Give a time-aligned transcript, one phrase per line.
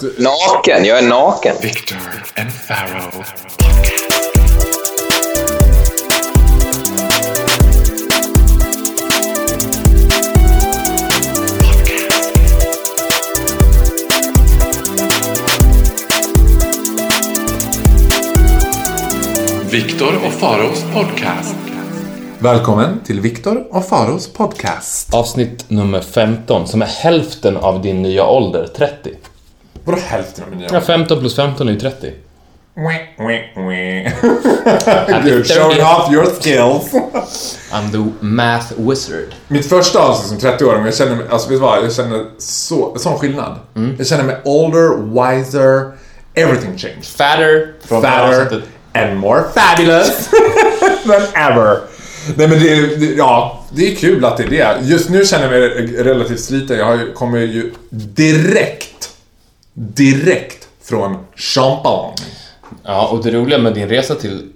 [0.00, 1.54] Naken, jag är naken.
[1.62, 1.98] Victor
[2.36, 3.24] and Pharaoh.
[19.70, 21.56] Viktor och Faraos podcast.
[22.38, 25.14] Välkommen till Viktor och Faros podcast.
[25.14, 29.10] Avsnitt nummer 15, som är hälften av din nya ålder, 30.
[29.84, 32.12] Vadå hälften av min Ja, 15 plus 15 är ju 30.
[35.24, 36.94] You're showing off your skills.
[37.72, 39.34] I'm the math wizard.
[39.48, 41.84] Mitt första avsnitt som 30-åring, jag känner mig, alltså vet du vad?
[41.84, 43.58] Jag känner så, sån skillnad.
[43.98, 45.92] Jag känner mig older, wiser,
[46.34, 47.04] everything changed.
[47.04, 48.62] Fatter Fatter
[48.94, 50.28] and more fabulous
[51.06, 51.78] than ever.
[52.36, 54.76] Nej men det, är- det, ja, det är kul att det är det.
[54.82, 56.78] Just nu känner jag mig relativt sliten.
[56.78, 58.91] Jag kommer ju direkt,
[59.74, 62.16] direkt från Champagne.
[62.84, 64.48] Ja, och det roliga med din resa till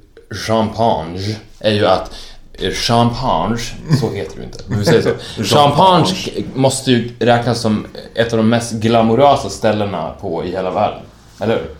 [0.47, 2.11] Champagne är ju att
[2.53, 3.56] eh, Champagne,
[4.00, 5.03] så heter det inte, men vi säger
[5.36, 5.42] så.
[5.45, 6.06] Champagne
[6.55, 11.00] måste ju räknas som ett av de mest glamorösa ställena på i hela världen.
[11.41, 11.70] Eller hur?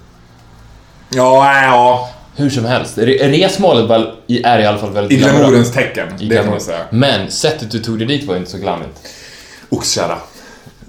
[1.09, 2.11] Ja, ja.
[2.37, 5.41] Hur som helst, re- resmålet i- är i alla fall väldigt I glamoröst.
[5.43, 6.09] glamourens tecken.
[6.21, 6.81] I Det kan man säga.
[6.91, 8.99] Men sättet du tog dig dit var inte så glammigt.
[9.69, 10.19] Oxkärra.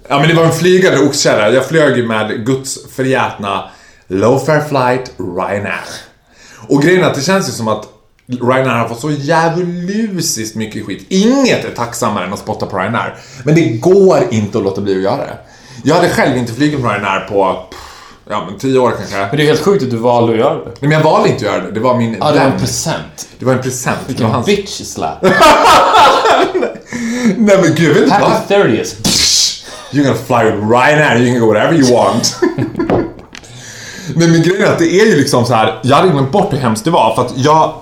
[0.08, 1.52] Ja men det var en flygande oxkärra.
[1.52, 3.70] Jag flög ju med Guds förgätna
[4.08, 5.88] Low Fare Flight Ryanair.
[6.68, 7.84] Och grejen är att det känns ju som att
[8.28, 11.06] Ryanair har fått så djävulusiskt mycket skit.
[11.10, 13.16] Inget är tacksammare än att spotta på Ryanair.
[13.44, 15.38] Men det går inte att låta bli att göra det.
[15.84, 17.66] Jag hade själv inte flugit på Ryanair på,
[18.30, 19.18] ja men tio år kanske.
[19.18, 20.66] Men det är helt sjukt att du valde att göra det.
[20.66, 21.72] Nej, men jag valde inte att göra det.
[21.72, 23.28] Det var min Ja, det var en present.
[23.40, 24.00] Det var en present.
[24.08, 24.46] Vilken hans...
[24.46, 25.22] bitch slap.
[27.38, 28.20] Nej men gud, vet vad?
[28.20, 29.27] Happy 30th.
[29.92, 32.40] You're gonna fly with Ryanair, you can go whatever you want.
[34.16, 35.80] Men min grej är att det är ju liksom så här.
[35.84, 37.74] jag hade glömt bort hur hemskt det var för att jag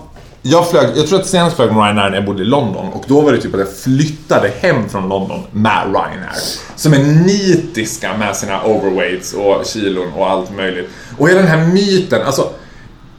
[0.41, 3.03] jag flög, jag tror att senast flög med Ryanair när jag bodde i London och
[3.07, 6.37] då var det typ att jag flyttade hem från London med Ryanair.
[6.75, 10.89] Som är nitiska med sina overweights och kilon och allt möjligt.
[11.17, 12.49] Och hela den här myten, alltså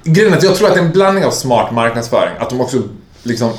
[0.05, 2.60] Grejen är att jag tror att det är en blandning av smart marknadsföring, att de
[2.60, 2.83] också
[3.22, 3.53] liksom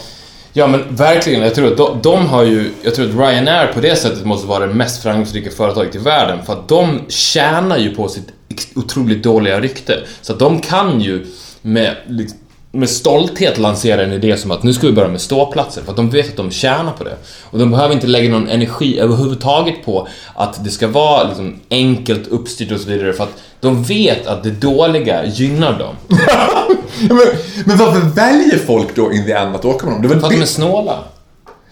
[0.57, 3.79] Ja men verkligen, jag tror att de, de har ju, jag tror att Ryanair på
[3.79, 7.95] det sättet måste vara det mest framgångsrika företaget i världen för att de tjänar ju
[7.95, 8.27] på sitt
[8.75, 9.99] otroligt dåliga rykte.
[10.21, 11.25] Så att de kan ju
[11.61, 12.37] med, liksom,
[12.71, 15.97] med stolthet lansera en idé som att nu ska vi börja med ståplatser för att
[15.97, 17.17] de vet att de tjänar på det.
[17.43, 22.27] Och de behöver inte lägga någon energi överhuvudtaget på att det ska vara liksom enkelt
[22.27, 25.95] uppstyrt och så vidare för att de vet att det dåliga gynnar dem.
[27.01, 27.17] men,
[27.65, 30.01] men varför väljer folk då in the end att åka med dem?
[30.01, 30.99] Det var För att de är snåla.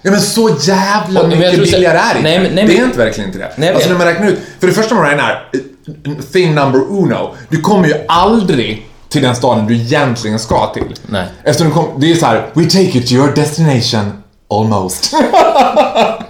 [0.02, 2.48] Ja men så jävla Och- mycket billigare är det Nej, inte.
[2.48, 3.52] men- nej, Det är inte verkligen inte det.
[3.58, 7.62] Nej, alltså när man räknar ut, för det första Ryanair, eh, thing number uno, du
[7.62, 10.96] kommer ju aldrig till den staden du egentligen ska till.
[11.10, 11.26] Nej.
[11.44, 15.14] Eftersom du kom, det är så här: we take you to your destination, almost.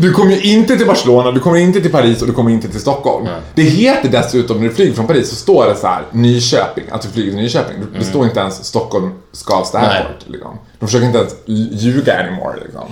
[0.00, 2.68] Du kommer ju inte till Barcelona, du kommer inte till Paris och du kommer inte
[2.68, 3.28] till Stockholm.
[3.54, 7.02] Det heter dessutom, när du flyger från Paris så står det så här Nyköping, att
[7.02, 7.76] du flyger till Nyköping.
[7.98, 9.78] Det står inte ens Stockholm Skavsta.
[9.78, 10.24] Airport.
[10.26, 10.58] Liksom.
[10.78, 11.34] De försöker inte ens
[11.82, 12.56] ljuga anymore.
[12.64, 12.82] Liksom.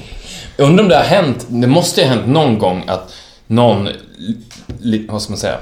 [0.56, 3.12] Undrar om det har hänt, det måste ju ha hänt någon gång att
[3.46, 3.88] någon,
[5.08, 5.56] vad ska man säga,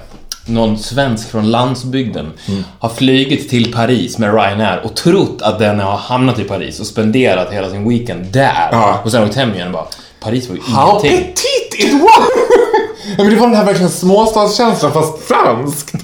[0.47, 2.65] någon svensk från landsbygden Mm.
[2.79, 6.87] har flygit till Paris med Ryanair och trott att den har hamnat i Paris och
[6.87, 8.69] spenderat hela sin weekend där.
[8.73, 9.01] Ja.
[9.05, 9.87] Och sen åkt hem igen och bara,
[10.27, 11.35] Paris var ju How ingenting.
[11.35, 12.29] petit it was!
[13.19, 15.95] ja, men det var den här verkligen småstadskänslan fast franskt.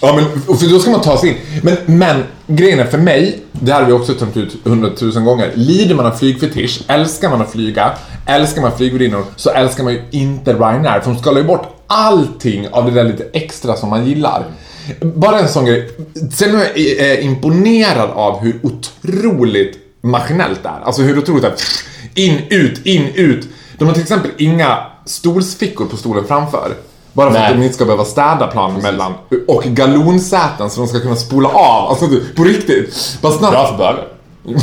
[0.00, 1.36] Ja men för då ska man ta sig in.
[1.62, 5.52] Men, men grejen är för mig, det här har vi också tömt ut hundratusen gånger.
[5.54, 7.92] Lider man av flygfetisch, älskar man att flyga,
[8.26, 12.68] älskar man flygvärdinnor så älskar man ju inte Ryanair för de skalar ju bort allting
[12.68, 14.44] av det där lite extra som man gillar.
[15.00, 15.90] Bara en sån grej.
[16.32, 20.80] Sen är jag eh, imponerad av hur otroligt maskinellt det är.
[20.84, 21.54] Alltså hur otroligt är.
[22.14, 23.48] In, ut, in, ut.
[23.78, 26.74] De har till exempel inga stolsfickor på stolen framför.
[27.12, 27.50] Bara för Nej.
[27.50, 29.14] att de inte ska behöva städa planen mellan.
[29.48, 31.90] Och galonsäten så de ska kunna spola av.
[31.90, 33.18] Alltså du, på riktigt.
[33.22, 33.52] Bara snabbt.
[33.52, 34.08] Bra för bögar.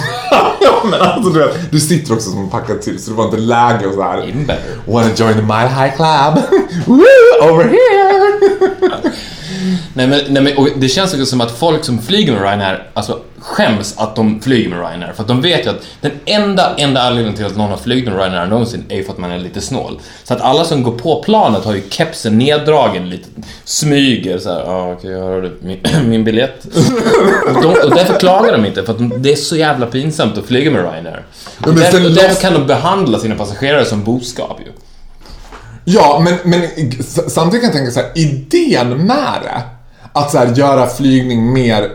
[0.62, 3.38] ja men alltså du vet, du sitter också som packad till så det var inte
[3.38, 4.34] läge och så här.
[4.48, 4.78] Better.
[4.86, 6.44] Wanna join the Mile High Club?
[6.86, 7.52] Woo!
[7.52, 8.97] Over here!
[9.98, 12.90] Nej men, nej men och det känns också som att folk som flyger med Ryanair,
[12.94, 15.14] alltså skäms att de flyger med Ryanair.
[15.14, 18.06] För att de vet ju att den enda, enda anledningen till att någon har flugit
[18.06, 20.00] med Ryanair någonsin är ju för att man är lite snål.
[20.24, 23.30] Så att alla som går på planet har ju kepsen neddragen lite,
[23.64, 25.80] smyger såhär, ja ah, okej jag hörde min,
[26.10, 26.66] min biljett.
[27.56, 30.38] och, de, och därför klagar de inte, för att de, det är så jävla pinsamt
[30.38, 31.26] att flyga med Ryanair.
[31.60, 34.72] Och sen och därför kan de behandla sina passagerare som boskap ju.
[35.84, 36.62] Ja, men, men
[37.28, 39.77] samtidigt kan jag tänka så här, idén med det,
[40.14, 41.90] att så här, göra flygning mer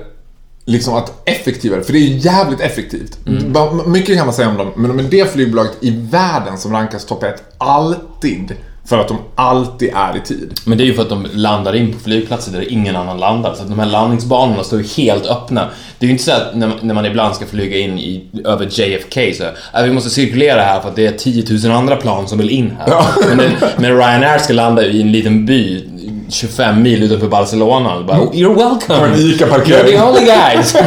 [0.65, 3.19] liksom att effektivare, för det är ju jävligt effektivt.
[3.49, 7.05] Ba- Mycket kan man säga om dem, men men det flygbolaget i världen som rankas
[7.05, 8.53] topp 1 alltid
[8.85, 10.61] för att de alltid är i tid.
[10.65, 13.55] Men det är ju för att de landar in på flygplatser där ingen annan landar.
[13.55, 15.69] Så att de här landningsbanorna står ju helt öppna.
[15.99, 18.25] Det är ju inte så att när man, när man ibland ska flyga in i,
[18.45, 19.45] över JFK så
[19.79, 22.51] äh, vi måste cirkulera här för att det är 10 000 andra plan som vill
[22.51, 23.05] in här.
[23.29, 25.85] Men, det, men Ryanair ska landa i en liten by
[26.33, 28.03] 25 mil utanför Barcelona.
[28.03, 28.99] Bara, You're welcome!
[28.99, 29.87] På en You're ICA-parkering.
[29.99, 30.75] the only guys!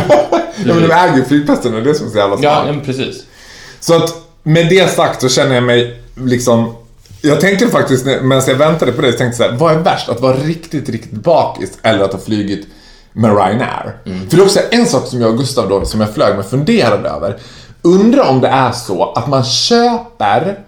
[0.68, 2.66] Ja, men de äger ju flygplatsen och det är som är så jävla ja, smart.
[2.76, 3.24] men precis.
[3.80, 4.14] Så att
[4.44, 6.76] med det sagt så känner jag mig liksom
[7.22, 9.74] jag tänkte faktiskt, när- medan jag väntade på det, så tänkte jag så här, vad
[9.74, 10.10] är värst?
[10.10, 12.68] Att vara riktigt, riktigt bakis eller att ha flugit
[13.14, 13.96] med Ryanair?
[14.30, 16.46] För det är också en sak som jag och Gustav då, som jag flög med,
[16.46, 17.38] funderade över.
[17.82, 20.60] Undrar om det är så att man köper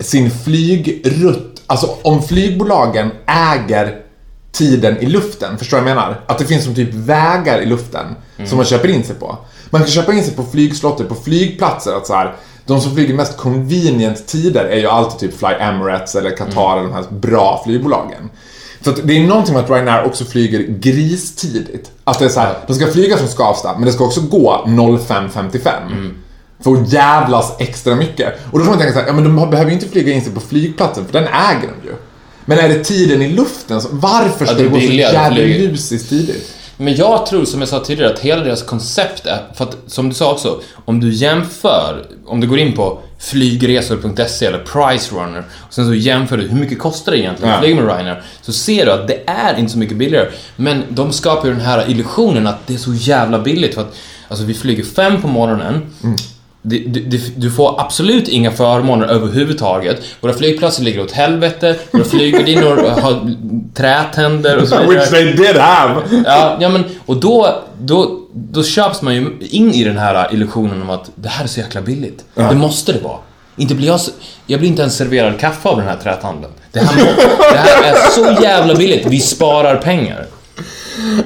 [0.00, 4.00] sin flygrutt, alltså om flygbolagen äger
[4.52, 6.20] tiden i luften, förstår du vad jag menar?
[6.26, 8.06] Att det finns som typ vägar i luften
[8.44, 9.38] som man köper in sig på.
[9.70, 12.34] Man kan köpa in sig på flygslottor, på flygplatser, att så här,
[12.66, 16.88] de som flyger mest convenient tider är ju alltid typ Fly Emirates eller Qatar eller
[16.88, 18.30] de här bra flygbolagen.
[18.80, 21.90] Så det är någonting med att Ryanair också flyger gristidigt.
[22.04, 24.64] Att det är så här, de ska flyga från Skavsta, men det ska också gå
[24.66, 25.30] 05.55.
[25.30, 26.25] För
[26.64, 28.34] att jävlas extra mycket.
[28.52, 30.22] Och då får man tänka så här, ja men de behöver ju inte flyga in
[30.22, 31.94] sig på flygplatsen, för den äger de ju.
[32.44, 35.12] Men är det tiden i luften, varför ska det är det gå så flyga.
[35.12, 36.52] djävulusiskt tidigt?
[36.78, 40.08] Men jag tror, som jag sa tidigare, att hela deras koncept är, för att som
[40.08, 45.74] du sa också, om du jämför, om du går in på flygresor.se eller Pricerunner och
[45.74, 47.62] sen så jämför du hur mycket kostar det egentligen att Ja.
[47.62, 50.28] flyga med Ryanair, så ser du att det är inte så mycket billigare.
[50.56, 53.94] Men de skapar ju den här illusionen att det är så jävla billigt för att,
[54.28, 55.82] alltså vi flyger fem på morgonen,
[56.68, 60.02] du, du, du får absolut inga förmåner överhuvudtaget.
[60.20, 63.34] Våra flygplatser ligger åt helvete, våra flygvärdinnor har
[63.74, 64.98] trätänder och så vidare.
[64.98, 66.02] Which they did have!
[66.24, 70.82] Ja, ja men och då, då, då köps man ju in i den här illusionen
[70.82, 72.24] om att det här är så jäkla billigt.
[72.34, 73.18] Det måste det vara.
[73.56, 74.00] Inte blir jag,
[74.46, 76.52] jag blir inte ens serverad kaffe av den här träthandeln.
[76.72, 76.96] Det här,
[77.52, 80.26] det här är så jävla billigt, vi sparar pengar.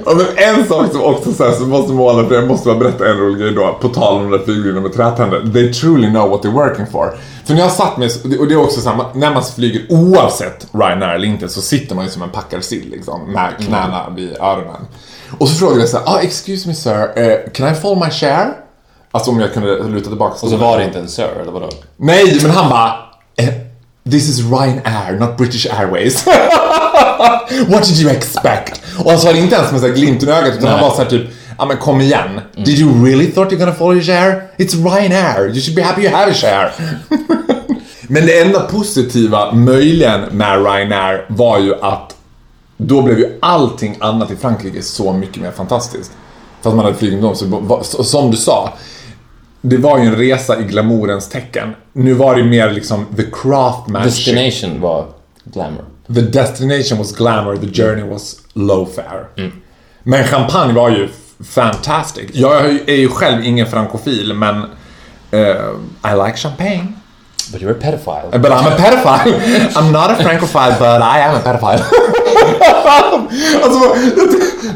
[0.07, 2.79] Ja, men en sak som också så här, som måste måla, för jag måste bara
[2.79, 5.53] berätta en rolig grej då, på tal om de där flyglinjerna med trätänder.
[5.53, 7.19] They truly know what they're working for.
[7.45, 8.11] För när jag satt med,
[8.41, 12.05] och det är också samma, när man flyger oavsett Ryanair eller inte så sitter man
[12.05, 14.87] ju som en packad sill liksom, med knäna vid öronen.
[15.39, 18.11] Och så frågade jag så här, ah, excuse me sir, eh, can I fall my
[18.11, 18.47] chair?
[19.13, 21.69] Alltså om jag kunde luta tillbaka Och så var det inte en Sir, eller vadå?
[21.97, 22.95] Nej, men han bara
[23.37, 23.49] eh,
[24.05, 26.25] This is Ryanair, not British Airways.
[27.69, 28.81] What did you expect?
[29.05, 30.89] Och han sa det inte ens med så glimten i ögat utan han Nej.
[30.89, 31.27] var så här typ
[31.59, 32.41] Ja men kom igen.
[32.57, 34.43] Did you really thought you're gonna follow your share?
[34.57, 35.49] It's Ryanair.
[35.49, 36.71] You should be happy you have a share.
[38.09, 42.17] men det enda positiva möjligen med Ryanair var ju att
[42.77, 46.11] då blev ju allting annat i Frankrike så mycket mer fantastiskt.
[46.63, 47.31] För att man hade flugit med
[47.69, 47.85] dem.
[47.85, 48.73] Så- som du sa,
[49.61, 51.75] det var ju en resa i glamourens tecken.
[51.93, 54.15] Nu var det mer liksom the craftmanship.
[54.35, 55.07] Destination var
[55.45, 55.85] glamour.
[56.15, 59.51] The destination was glamour, the journey was low fare.
[60.03, 61.09] Men champagne var ju
[61.45, 62.25] fantastic.
[62.33, 64.57] Jag är ju- själv ingen frankofil, men
[65.31, 65.41] eh,
[66.13, 66.87] I like champagne.
[67.53, 68.31] But you're a pedophile.
[68.31, 69.41] But I'm a pedophile.
[69.77, 71.85] I'm not a francophile, but I am a pedophile.
[73.63, 73.79] alltså,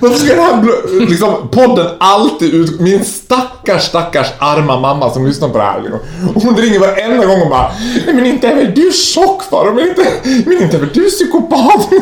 [0.00, 0.64] varför ska den här
[1.08, 2.80] liksom, podden alltid ut...
[2.80, 5.80] Min stackars, stackars arma mamma som lyssnar på det här.
[5.80, 6.00] Liksom.
[6.34, 7.70] Hon ringer varenda gång och bara
[8.06, 9.72] "Nej, Men inte är väl du tjockfar?
[9.72, 10.06] Men inte,
[10.46, 11.88] men inte är väl du psykopat?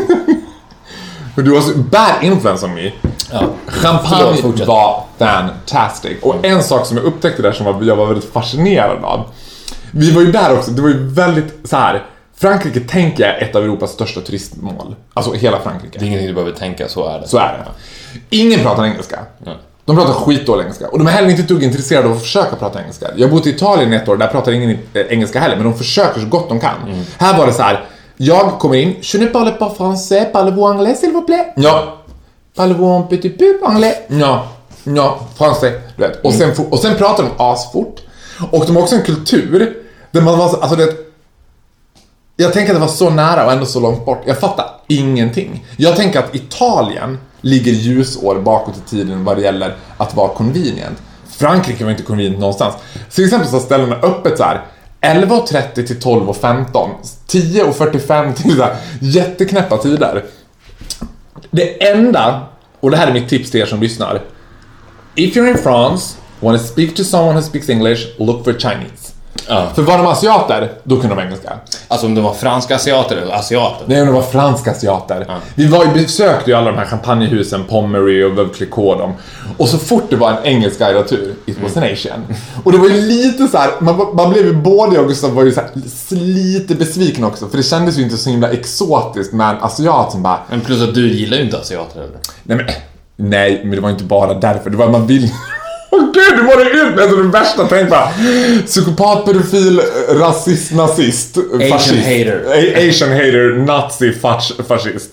[1.34, 2.92] Du har så bad influence on me.
[3.32, 3.40] Ja.
[3.66, 6.16] Champagne var fantastic.
[6.22, 9.20] Och en sak som jag upptäckte där som jag var väldigt fascinerad av.
[9.92, 12.06] Vi var ju där också, det var ju väldigt så här.
[12.36, 14.94] Frankrike tänker jag är ett av Europas största turistmål.
[15.14, 15.98] Alltså hela Frankrike.
[15.98, 17.28] Det är ingenting du behöver tänka, så är det.
[17.28, 18.36] Så är det.
[18.36, 19.18] Ingen pratar engelska.
[19.44, 19.52] Ja.
[19.84, 20.88] De pratar skitdålig engelska.
[20.88, 23.06] Och de är heller inte ett dugg intresserade av att försöka prata engelska.
[23.16, 26.20] Jag har bott i Italien ett år, där pratar ingen engelska heller, men de försöker
[26.20, 27.04] så gott de kan.
[27.18, 27.84] Här var det så här.
[28.16, 31.52] jag kommer in, je ne parle pas français, parlez-vous anglais s'il vous plaît?
[31.56, 31.96] Ja.
[32.56, 33.94] Parlez-vous un petit peu anglais?
[34.08, 34.46] Ja.
[34.84, 35.72] Ja, français.
[35.96, 36.24] Du vet.
[36.24, 38.00] Och, sen, fo- och sen pratar de asfort.
[38.50, 39.76] Och de har också en kultur
[40.10, 40.96] där man var så, alltså det
[42.36, 44.22] jag tänker att det var så nära och ändå så långt bort.
[44.26, 45.66] Jag fattar ingenting.
[45.76, 51.02] Jag tänker att Italien ligger ljusår bakåt i tiden vad det gäller att vara convenient.
[51.30, 52.74] Frankrike var inte convenient någonstans.
[53.10, 54.64] Till exempel så har ställena öppet så här
[55.00, 56.88] 11.30 till 12.15,
[57.28, 60.24] 10.45 till så här jätteknäppa tider.
[61.50, 62.46] Det enda,
[62.80, 64.22] och det här är mitt tips till er som lyssnar.
[65.14, 69.12] If you're in France, want to speak to someone who speaks English, look for Chinese.
[69.48, 69.68] Ja.
[69.74, 71.52] För var de asiater, då kunde de engelska.
[71.88, 73.84] Alltså om det var franska asiater eller asiater.
[73.86, 75.26] Nej, men det var franska asiater.
[75.54, 79.12] Vi var ju, besökte ju alla de här champagnehusen, Pommery och Veuve Clicquot dem.
[79.58, 82.20] Och så fort det var en engelsk guidad tur, it was an asian.
[82.64, 85.34] Och det var ju lite så här, man, man blev ju, både jag och Gustav
[85.34, 85.70] var ju så här,
[86.16, 87.48] lite besvikna också.
[87.48, 90.82] För det kändes ju inte så himla exotiskt med en asiat som bara, Men plus
[90.82, 92.16] att du gillar ju inte asiater heller.
[92.42, 92.66] nej men,
[93.30, 94.70] nej, men det var inte bara därför.
[94.70, 95.30] Det var man vill
[95.94, 98.08] Åh gud, det var det ut alltså, det värsta tänkbara.
[98.66, 101.38] Psykopat, pedofil, rasist, nazist,
[101.70, 102.06] fascist.
[102.06, 102.44] hater.
[102.48, 105.10] A- Asian hater, nazi, fas- fascist.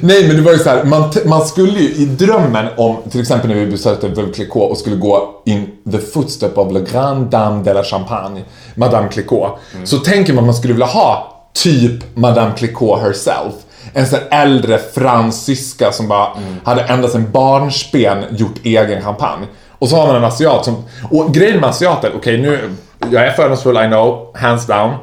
[0.00, 3.20] Nej men det var ju så här, man, man skulle ju i drömmen om, till
[3.20, 7.30] exempel när vi besökte Veuve Clicquot och skulle gå in the footstep of la grande
[7.36, 9.58] dame de la champagne, Madame Clicquot.
[9.84, 13.54] Så tänker man att man skulle vilja ha typ Madame Clicquot herself.
[13.92, 16.28] En sån äldre fransyska som bara
[16.64, 19.46] hade ända sedan barnsben gjort egen champagne.
[19.80, 22.70] Och så har man en asiat som, och grejen med asiater, okej nu,
[23.10, 24.94] jag är fördomsfull I know, hands down.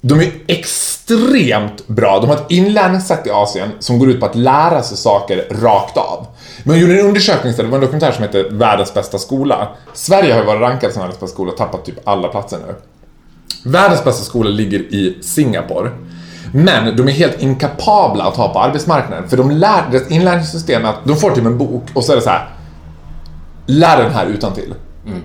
[0.00, 2.20] De är extremt bra.
[2.20, 5.96] De har ett inlärningssätt i Asien som går ut på att lära sig saker rakt
[5.96, 6.26] av.
[6.64, 9.68] Men jag gjorde en undersökning, det var en dokumentär som heter Världens bästa skola.
[9.92, 12.74] Sverige har ju varit rankad som världens bästa skola och tappat typ alla platser nu.
[13.70, 15.90] Världens bästa skola ligger i Singapore.
[16.52, 19.28] Men de är helt inkapabla att ha på arbetsmarknaden.
[19.28, 22.16] För de lär, deras inlärningssystem är att de får typ en bok och så är
[22.16, 22.48] det så här.
[23.66, 24.74] Lär den här utan till.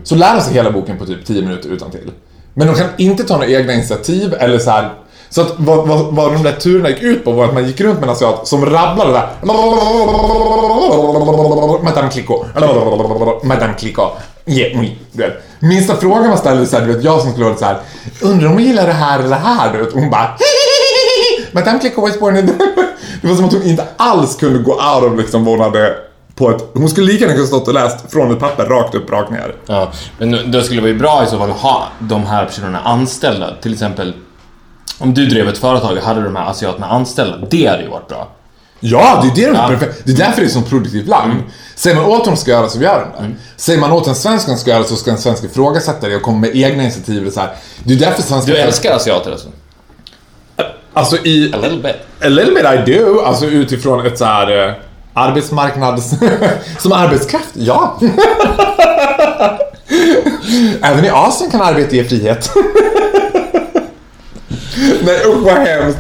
[0.04, 2.12] Så lär de sig hela boken på typ 10 minuter utan till.
[2.54, 4.94] Men de kan inte ta några egna initiativ eller så här.
[5.30, 7.82] Så att vad, vad, vad de där turerna gick ut på var att man gick
[7.82, 9.30] runt med en asiat som rabblade där.
[11.84, 12.46] Madame Clicquot.
[13.44, 14.12] Madame Clicquot.
[14.46, 15.34] Yeah, oui, vet.
[15.60, 17.78] Minsta frågan man ställde så här, du vet, jag som skulle vara så här.
[18.22, 19.74] Undrar om hon gillar det här eller det här?
[19.74, 19.94] Du vet.
[19.94, 20.38] Och hon bara
[21.52, 22.46] Madame Clicquot was born in...
[23.22, 26.07] Det var som att hon inte alls kunde gå out of liksom vad hon hade
[26.38, 26.64] på ett...
[26.74, 29.56] Hon skulle lika gärna kunna stått och läst från ett papper rakt upp, rakt ner.
[29.66, 32.80] Ja, men då skulle det vara bra i så fall att ha de här personerna
[32.80, 33.54] anställda.
[33.62, 34.14] Till exempel,
[35.00, 37.48] om du drev ett företag och hade de här asiaterna anställda.
[37.50, 38.28] Det hade ju varit bra.
[38.80, 39.68] Ja, det är det Ja.
[39.68, 40.02] perfekt.
[40.04, 41.34] Det är därför det är ett produktivt land.
[41.76, 43.36] Säger man åt dem ska göra så gör de det.
[43.56, 46.22] Säger man åt en svensk de ska göra så ska en svensk ifrågasätta det och
[46.22, 47.28] komma med egna initiativ.
[47.28, 47.50] och Så här.
[47.84, 48.52] Det är därför svenska...
[48.52, 49.48] Du älskar asiater alltså?
[50.94, 51.54] Alltså i...
[51.54, 51.96] A little bit.
[52.26, 53.22] A little bit I do.
[53.22, 54.80] Alltså utifrån ett så här...
[55.18, 56.14] Arbetsmarknads...
[56.80, 58.00] som arbetskraft, ja.
[60.82, 62.52] Även i Asien kan arbete ge frihet.
[65.04, 66.00] Nej usch vad hemskt.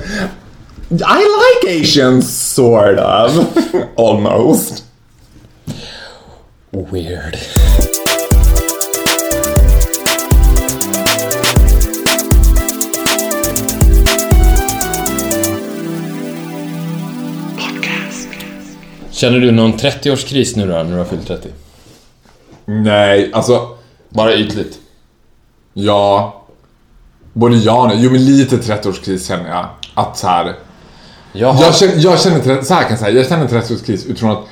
[0.89, 3.45] I like Asians, sort of.
[3.97, 4.83] Almost.
[6.71, 7.37] Weird.
[19.17, 21.49] Känner du någon 30-årskris nu då, när du har fyllt 30?
[22.65, 23.67] Nej, alltså...
[24.09, 24.79] Bara ytligt.
[25.73, 26.33] Ja.
[27.33, 27.97] Både ja och nej.
[28.01, 29.65] Jo men lite 30-årskris känner jag.
[29.93, 30.55] Att så här.
[31.33, 31.63] Jag har...
[31.63, 34.43] Jag känner, jag känner, så här kan jag säga, jag känner en 30-årskris utifrån att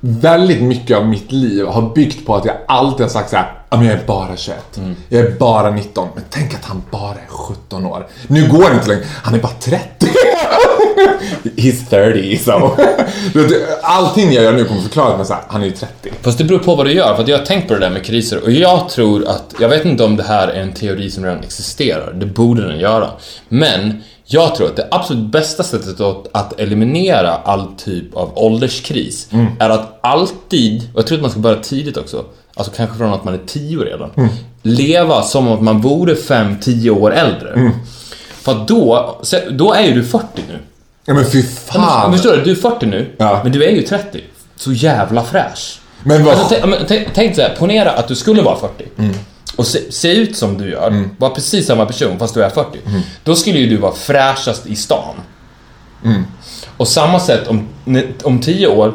[0.00, 3.52] väldigt mycket av mitt liv har byggt på att jag alltid har sagt så här,
[3.70, 4.80] "Ja, men jag är bara 21.
[5.08, 6.08] Jag är bara 19.
[6.14, 8.06] Men tänk att han bara är 17 år.
[8.28, 9.04] Nu går det inte längre.
[9.22, 10.06] Han är bara 30.
[11.56, 12.76] He's 30 so.
[13.82, 16.10] Allting jag gör nu kommer förklaras med så här, han är ju 30.
[16.22, 17.90] Fast det beror på vad du gör, för att jag har tänkt på det där
[17.90, 21.10] med kriser och jag tror att, jag vet inte om det här är en teori
[21.10, 23.10] som redan existerar, det borde den göra.
[23.48, 29.28] Men jag tror att det absolut bästa sättet att, att eliminera all typ av ålderskris
[29.60, 32.24] är att alltid, och jag tror att man ska börja tidigt också,
[32.54, 34.10] alltså kanske från att man är 10 redan,
[34.62, 37.72] leva som att man vore 5-10 år äldre.
[38.42, 39.16] För att då,
[39.50, 40.58] då är ju du 40 nu.
[41.04, 41.46] Ja men fy Men
[41.82, 42.12] fan.
[42.12, 42.42] Förstår du?
[42.44, 43.40] Du är 40 nu, Ja.
[43.42, 44.20] men du är ju 30.
[44.56, 45.80] Så jävla fräsch.
[46.02, 46.34] Men vad...
[46.34, 48.84] Alltså, tänk- men tänk- tänk så här, ponera att du skulle vara 40.
[49.56, 52.78] Och se, se ut som du gör, vara precis samma person fast du är 40.
[53.24, 55.14] Då skulle ju du vara fräschast i stan.
[56.76, 57.68] Och samma sätt om,
[58.22, 58.94] om 10 år,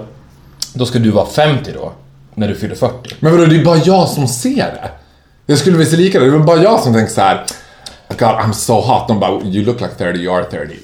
[0.73, 1.91] då ska du vara 50 då,
[2.35, 3.15] när du fyller 40.
[3.19, 4.89] Men vadå, det är bara jag som ser det.
[5.45, 6.29] Jag skulle väl se lika det.
[6.29, 7.45] Det är bara jag som tänker så här.
[8.17, 9.07] God, I'm so hot.
[9.07, 10.75] De bara, you look like 30, you are 30.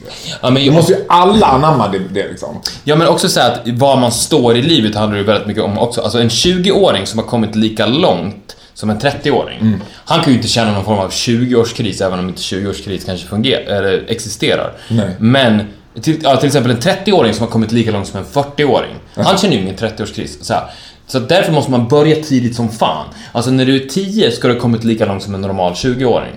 [0.41, 2.62] Ja, men, Då måste ju alla anamma det, det liksom.
[2.84, 5.63] Ja men också säga att var man står i livet handlar det ju väldigt mycket
[5.63, 6.01] om också.
[6.01, 9.79] Alltså en 20-åring som har kommit lika långt som en 30-åring.
[9.94, 13.65] Han kan ju inte känna någon form av 20-årskris även om inte 20-årskris kanske fungerar,
[13.65, 14.74] eller existerar.
[14.88, 15.10] Nej.
[15.20, 15.63] Men
[16.01, 18.96] till, ja, till exempel en 30-åring som har kommit lika långt som en 40-åring.
[19.15, 20.38] Han känner ju ingen 30-årskris.
[20.41, 20.63] Så, här.
[21.08, 23.05] så därför måste man börja tidigt som fan.
[23.32, 26.34] Alltså när du är 10 ska du ha kommit lika långt som en normal 20-åring.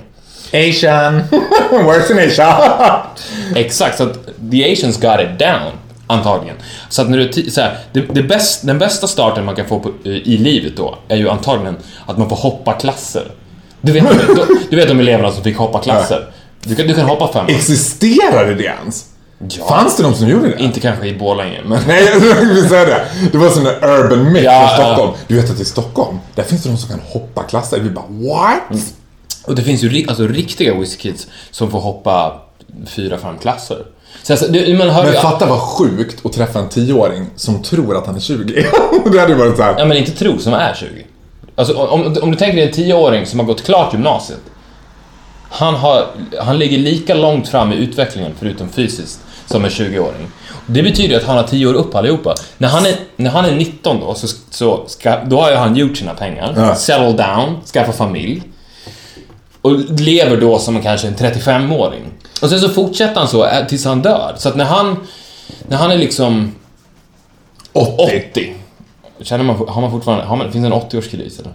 [0.52, 1.22] Asian.
[1.70, 3.02] Works in Asia.
[3.54, 4.18] Exakt, så att
[4.50, 5.72] the Asians got it down.
[6.06, 6.56] Antagligen.
[6.88, 9.80] Så att när du så här, det, det bäst, den bästa starten man kan få
[9.80, 11.76] på, i livet då är ju antagligen
[12.06, 13.30] att man får hoppa klasser.
[13.80, 16.30] Du vet, du, du vet de eleverna som fick hoppa klasser?
[16.62, 17.46] Du kan, du kan hoppa fem.
[17.48, 19.04] Existerade det ens?
[19.38, 19.68] Ja.
[19.68, 20.62] Fanns det de som gjorde det?
[20.62, 21.80] Inte kanske i Borlänge, men...
[21.86, 22.20] Nej,
[22.54, 23.04] vill säga det.
[23.32, 24.84] Det var sån där urban myth Ja, ja.
[24.84, 25.12] Stockholm.
[25.26, 27.80] Du vet att i Stockholm, där finns det de som kan hoppa klasser.
[27.80, 28.80] Vi bara, what?
[29.48, 32.40] Och det finns ju alltså, riktiga WizKids som får hoppa
[32.86, 33.84] fyra, fem klasser.
[34.22, 35.18] Så alltså, det, man hör Men ju...
[35.18, 38.66] fatta vad sjukt att träffa en tioåring som tror att han är 20.
[39.12, 39.74] det hade ju varit så här.
[39.78, 41.06] Ja, men inte tro, som är 20.
[41.56, 44.40] Alltså, om, om du tänker dig en tioåring som har gått klart gymnasiet.
[45.50, 46.06] Han, har,
[46.40, 50.28] han ligger lika långt fram i utvecklingen, förutom fysiskt, som en 20-åring.
[50.66, 52.34] Det betyder att han har 10 år upp allihopa.
[52.58, 55.96] När han är, när han är 19 då, så, så ska, då har han gjort
[55.96, 56.74] sina pengar, Ja.
[56.74, 58.42] settle down, skaffa familj.
[59.62, 62.02] Och lever då som kanske en 35-åring.
[62.42, 64.34] Och sen så fortsätter han så tills han dör.
[64.38, 64.96] Så att när han,
[65.68, 66.54] när han är liksom
[67.72, 68.22] 80.
[68.30, 68.54] 80.
[69.22, 71.52] Känner man, har man fortfarande, har man, finns det en 80-årskris eller?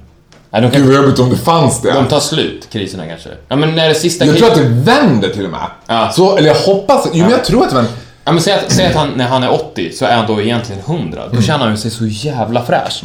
[0.49, 1.91] Nej, de, Gud kan, vad jobbigt om det fanns det.
[1.93, 3.29] de tar slut, kriserna kanske.
[3.47, 5.59] Ja men när det sista Jag tror att det vänder till och med.
[5.87, 6.11] Ja.
[6.15, 7.07] Så, eller jag hoppas.
[7.13, 7.93] Jo, men jag tror att det vänder.
[8.25, 10.41] Ja men säg att, säg att han, när han är 80 så är han då
[10.41, 11.21] egentligen 100.
[11.25, 11.43] Då Mm.
[11.43, 13.03] känner han sig så jävla fräsch.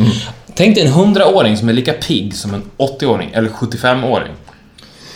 [0.55, 4.33] Tänk dig en 100-åring som är lika pigg som en 80-åring, eller 75-åring.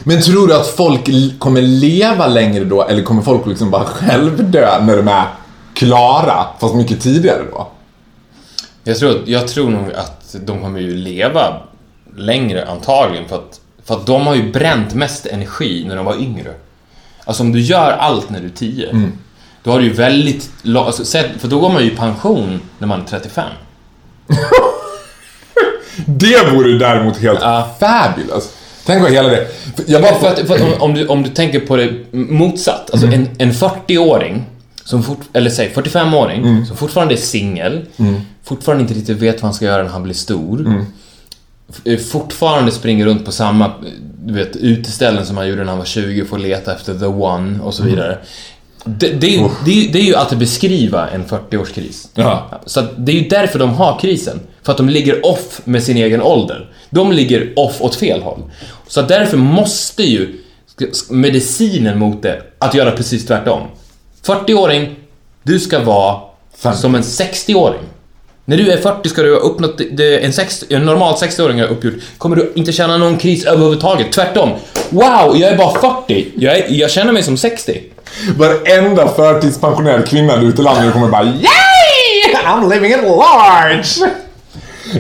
[0.01, 4.85] Men tror du att folk kommer leva längre då, eller kommer folk liksom bara självdö
[4.85, 5.27] när de är
[5.75, 7.69] klara, fast mycket tidigare då?
[8.85, 11.57] Jag tror, jag tror nog att de kommer ju leva
[12.17, 16.17] längre antagligen för att, för att de har ju bränt mest energi när de var
[16.17, 16.55] yngre.
[17.25, 19.11] Alltså om du gör allt när du är 10,
[19.63, 23.01] då har du ju väldigt alltså, för då går man ju i pension när man
[23.01, 23.45] är 35.
[26.07, 27.69] Det vore däremot helt Ja.
[27.81, 28.53] fabulous.
[28.87, 29.47] Tänk vad hela det...
[29.87, 30.15] Jag bara...
[30.15, 33.53] För att, för att om, du, om du tänker på det motsatt, alltså en, en
[33.53, 34.45] 40-åring,
[34.85, 37.85] som fort, eller säg 45-åring, som fortfarande är singel,
[38.45, 40.85] fortfarande inte riktigt vet vad han ska göra när han blir stor,
[41.87, 43.73] f- fortfarande springer runt på samma
[44.25, 47.07] du vet, uteställen som han gjorde när han var 20 och får leta efter the
[47.07, 48.19] one och så vidare.
[48.85, 52.09] Det, det, är ju, det, är, ju- det är ju att beskriva en 40-årskris.
[52.15, 52.61] Ja.
[52.67, 54.41] Så det är ju därför de har krisen.
[54.63, 56.72] För att de ligger off med sin egen ålder.
[56.93, 58.43] De ligger off åt fel håll.
[58.89, 60.29] Så därför måste ju
[61.11, 63.61] medicinen mot det att göra precis tvärtom.
[64.27, 64.97] 40-åring,
[65.43, 66.21] du ska vara
[66.63, 66.75] Fem.
[66.75, 67.81] som en 60-åring.
[68.45, 71.67] När du är 40 ska du ha uppnått det- en, 60, en normal 60-åring har
[71.69, 71.95] uppgjort.
[72.19, 74.13] Kommer du inte känna någon kris överhuvudtaget.
[74.13, 74.51] Tvärtom.
[74.91, 76.27] Wow, jag är bara 40.
[76.37, 77.81] Jag, är, jag känner mig som 60.
[78.39, 82.35] Varenda förtidspensionerad kvinna där ute i landet kommer bara Yay!
[82.47, 84.13] I'm living at large!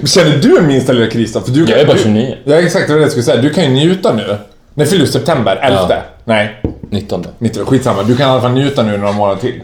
[0.04, 1.40] Känner du en minsta lilla kris då?
[1.40, 2.36] För du kan, Jag är bara du- 29.
[2.44, 3.42] Ja, exakt det var det jag skulle säga.
[3.42, 4.36] Du kan ju njuta nu.
[4.74, 5.12] När fyller du?
[5.12, 5.56] September?
[5.62, 5.86] 11?
[5.88, 6.02] Ja.
[6.24, 7.26] Nej, 19.
[7.38, 7.66] 19.
[7.66, 8.02] Skitsamma.
[8.02, 9.62] Du kan i alla fall njuta nu några månader till.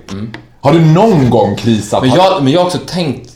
[0.61, 2.03] Har du någon gång krisat?
[2.03, 3.31] Men jag, men jag har också tänkt...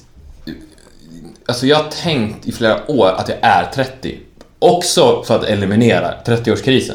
[1.46, 4.18] Alltså jag har tänkt i flera år att jag är 30.
[4.58, 6.94] Också för att eliminera 30-årskrisen.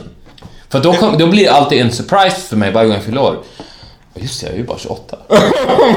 [0.70, 3.22] För då, kom, då blir det alltid en surprise för mig varje gång jag fyller
[3.22, 3.38] år.
[4.22, 5.18] Just det, jag är ju bara 28.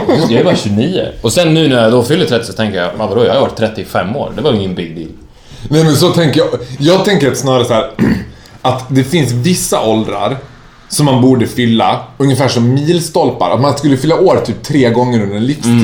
[0.08, 1.06] Just det, jag är bara 29.
[1.22, 3.40] Och sen nu när jag då fyller 30 så tänker jag, "Men vadå, jag har
[3.40, 4.32] varit 35 år.
[4.36, 5.08] Det var ingen big deal.
[5.68, 6.48] Nej men så tänker jag.
[6.78, 7.90] Jag tänker att snarare så här
[8.62, 10.36] att det finns vissa åldrar
[10.88, 13.50] som man borde fylla, ungefär som milstolpar.
[13.50, 15.80] Att man skulle fylla år typ tre gånger under en livstid.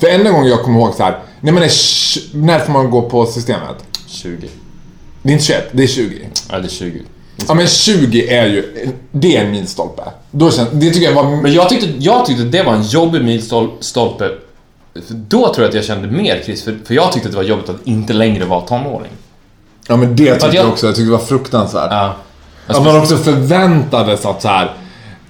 [0.00, 3.26] För enda gången jag kommer ihåg så här, är tj- när får man gå på
[3.26, 3.76] systemet?
[4.08, 4.48] 20.
[5.22, 6.26] Det är inte 21, det är 20.
[6.50, 7.02] Ja, det är 20.
[7.48, 10.02] Ja men 20 är ju, det är en milstolpe.
[10.30, 11.42] Då känns, det tycker jag var...
[11.42, 14.28] Men jag tyckte, jag tyckte det var en jobbig milstolpe.
[15.06, 17.36] För Då tror jag att jag kände mer kris, för, för jag tyckte att det
[17.38, 19.10] var jobbigt att inte längre vara tonåring.
[19.88, 21.88] Ja men det tyckte jag- jag också, jag tyckte det var fruktansvärt.
[21.90, 22.14] Ja.
[22.66, 24.72] Att man också förväntades att så här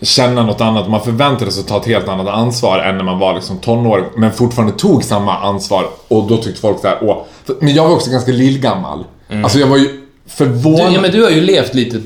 [0.02, 0.88] känna något annat.
[0.90, 4.04] Man förväntades att ta ett helt annat ansvar än när man var liksom tonåring.
[4.16, 5.86] Men fortfarande tog samma ansvar.
[6.08, 7.16] Och då tyckte folk så här, åh.
[7.60, 9.04] Men jag var också ganska lillgammal.
[9.44, 9.99] Alltså jag var ju
[10.36, 10.88] förvånad.
[10.90, 12.00] Du, ja, men du har ju levt lite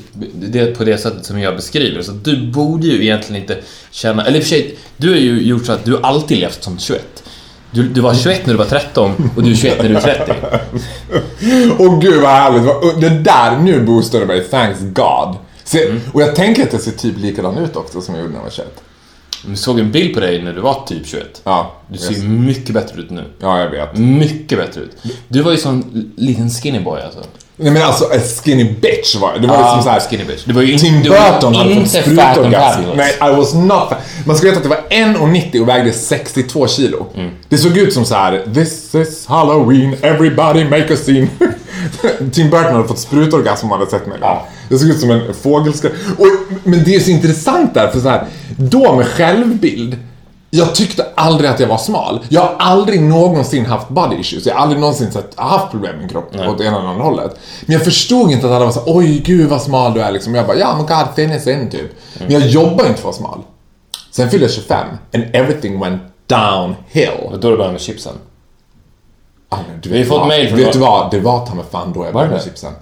[0.77, 3.57] på det sättet som jag beskriver, så du borde ju egentligen inte
[3.91, 4.25] känna...
[4.25, 6.79] Eller i och för sig, du har ju gjort så att du alltid levt som
[6.79, 7.23] 21.
[7.71, 10.01] Du, du var 21 när du var 13 och du är 21 när du är
[10.01, 10.33] 30.
[11.79, 13.01] Åh gud vad härligt.
[13.01, 14.43] Det där, nu boostade mig.
[14.43, 15.35] Thanks God.
[15.63, 16.01] Se, Mm.
[16.13, 18.43] Och jag tänker att jag ser typ likadan ut också som jag gjorde när jag
[18.43, 18.81] var 21.
[19.47, 21.41] Jag såg en bild på dig när du var typ 21.
[21.43, 22.23] Ja, Du ser yes.
[22.23, 23.23] mycket bättre ut nu.
[23.39, 23.97] ja jag vet.
[23.97, 24.91] Mycket bättre ut.
[25.27, 27.19] Du var ju sån liten skinny boy alltså.
[27.57, 28.05] Nej men alltså,
[28.43, 29.37] skinny bitch var.
[29.39, 29.99] Det var liksom så här.
[29.99, 30.43] skinny bitch.
[30.45, 32.81] Du var ju Tim var ju Burton hade fått inte sprutorgasm.
[32.95, 33.97] Nej, I was not fat.
[34.25, 37.05] Man ska veta att det var 1,90 och vägde 62 kilo.
[37.15, 37.31] Mm.
[37.49, 41.27] Det såg ut som så här: This is Halloween, everybody make a scene.
[42.31, 44.17] Tim Burton hade fått sprutorgasm om man hade sett mig.
[44.21, 44.47] Ja.
[44.69, 45.93] Det såg ut som en fågelskräck.
[46.63, 48.25] Men det är så intressant där, för så här,
[48.57, 49.97] då med självbild.
[50.49, 52.19] Jag tyckte aldrig att jag var smal.
[52.29, 54.45] Jag har aldrig någonsin haft body issues.
[54.45, 57.39] Jag har aldrig någonsin sett, haft problem med min kropp åt ena eller andra hållet.
[57.65, 60.35] Men jag förstod inte att alla var så oj gud vad smal du är liksom.
[60.35, 61.91] Jag bara, ja men god fitness in typ.
[62.19, 63.39] Men jag jobbar inte för att vara smal.
[64.11, 67.09] Sen fyllde jag 25 and everything went downhill.
[67.31, 68.13] Och då det bara med chipsen.
[69.49, 70.27] Ah, du Vi har vet fått vad?
[70.27, 71.11] mail från Vet du vad?
[71.11, 72.43] Det var ta mig fan då jag började det?
[72.43, 72.73] chipsen.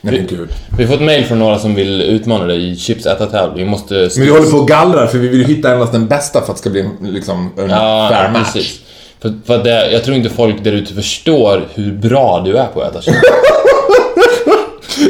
[0.00, 0.48] Nej men gud.
[0.78, 3.64] Vi har fått mail från några som vill utmana dig i chipsätartävling.
[3.64, 3.94] Vi måste...
[3.94, 6.56] Men vi håller på och gallrar för vi vill hitta endast den bästa för att
[6.56, 8.52] det ska bli en, liksom, en Ja, fair match.
[8.52, 8.80] precis.
[9.22, 12.80] För, för det, jag tror inte folk där ute förstår hur bra du är på
[12.82, 13.18] att äta chips.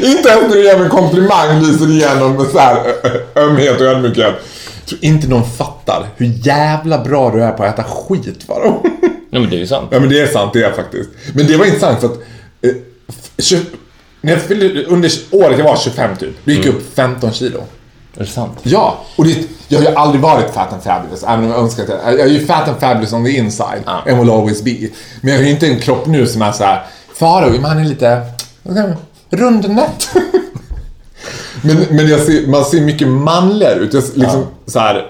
[0.03, 2.77] Inte ens när du ger mig en komplimang lyser igenom med så här
[3.35, 4.33] ömhet och ödmjukhet.
[4.79, 8.79] Jag tror inte någon fattar hur jävla bra du är på att äta skit dem.
[9.29, 9.87] Nej men det är ju sant.
[9.91, 11.09] Ja men det är sant, det är faktiskt.
[11.33, 12.13] Men det var intressant för att
[12.61, 12.71] eh,
[14.23, 17.63] när jag fyllde, under året jag var 25 typ, då gick jag upp 15 kilo.
[18.15, 18.57] Är det sant?
[18.63, 21.83] Ja, och det, jag har ju aldrig varit fat and fabulous, även om jag önskar
[21.83, 22.13] att jag...
[22.13, 24.03] Jag är ju fat and fabulous on the inside, Ja.
[24.07, 24.89] and will always be.
[25.21, 26.83] Men jag har ju inte en kropp nu som är såhär,
[27.15, 28.21] Farao, men han är lite...
[29.29, 30.09] Rundnätt.
[31.61, 33.93] men men jag ser, man ser mycket manligare ut.
[33.93, 35.05] Jag, liksom, så här,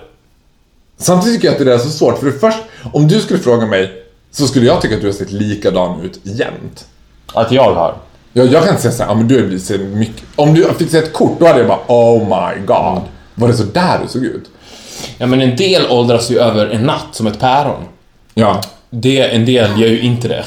[0.98, 2.60] samtidigt tycker jag att det där är så svårt, för det först,
[2.94, 3.92] om du skulle fråga mig,
[4.32, 6.86] så skulle jag tycka att du har sett likadan ut jämt.
[7.34, 7.96] Att jag har.
[8.34, 10.24] Jag, jag kan inte säga såhär, ja men du har blivit så mycket...
[10.36, 13.02] Om du fick se ett kort, då hade jag bara oh my god.
[13.36, 14.50] Var det så där du såg ut?
[15.18, 17.84] Ja men en del åldras ju över en natt som ett päron.
[18.34, 18.62] Ja.
[18.90, 20.46] Det, en del gör ju inte det.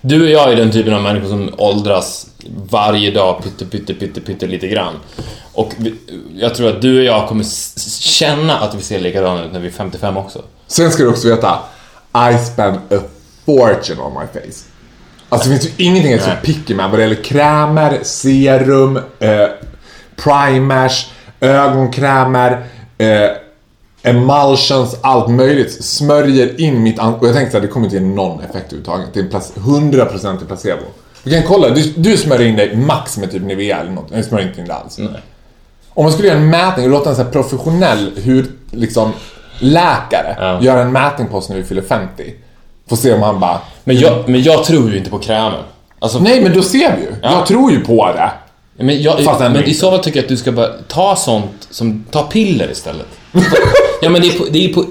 [0.00, 2.26] Du och jag är den typen av människor som åldras
[2.70, 4.94] varje dag pytte, pytte, pytte, pytte lite grann.
[5.52, 5.94] Och vi,
[6.34, 7.44] jag tror att du och jag kommer
[8.00, 10.42] känna att vi ser likadana ut när vi är 55 också.
[10.66, 11.58] Sen ska du också veta,
[12.32, 12.98] I spend a
[13.46, 14.64] fortune on my face.
[15.28, 18.96] Alltså det finns ju ingenting jag är så picky med vad det gäller krämer, serum,
[19.18, 19.46] eh,
[20.16, 21.10] primers,
[21.40, 22.64] ögonkrämer,
[22.98, 23.30] eh,
[24.02, 25.84] emulsions, allt möjligt.
[25.84, 29.06] Smörjer in mitt an- Och jag tänkte att det kommer inte ge någon effekt överhuvudtaget.
[29.12, 30.82] Det är en plac- 100% i placebo.
[31.22, 34.08] Vi kan kolla, du, du smörjer in dig max med typ Nivea eller något.
[34.10, 34.98] Jag smörjer inte in det alls.
[34.98, 35.08] Nej.
[35.94, 39.12] Om man skulle göra en mätning och låta en så här professionell hud, liksom,
[39.58, 40.62] läkare Ja.
[40.62, 42.34] göra en mätning på oss när vi fyller 50.
[42.88, 43.60] Får se om han bara...
[43.84, 45.62] Men jag, men jag tror ju inte på krämer.
[45.98, 47.12] Alltså, Nej, men då ser vi ju.
[47.22, 48.30] Jag tror ju på det.
[48.84, 51.68] Men, jag, Fast men i så fall tycker jag att du ska bara ta sånt
[51.70, 53.06] som, ta piller istället.
[54.02, 54.84] ja men det är på, det är på,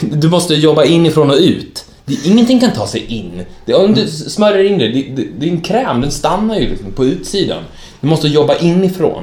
[0.00, 1.84] du måste jobba inifrån och ut.
[2.04, 3.44] Det, ingenting kan ta sig in.
[3.64, 7.04] Det, om du smörjer in det, det, det, en kräm, den stannar ju liksom på
[7.04, 7.62] utsidan.
[8.00, 9.22] Du måste jobba inifrån.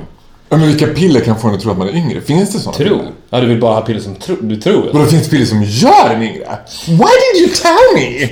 [0.50, 2.22] Ja, men vilka piller kan få en att tro att man är yngre?
[2.22, 2.78] Finns det sådana?
[2.78, 2.98] Tro.
[2.98, 3.12] piller?
[3.30, 4.88] Ja, du vill bara ha piller som tro, du tror.
[4.88, 6.58] Och då finns det piller som gör en yngre?
[6.88, 6.96] Why
[7.34, 8.28] did you tell me?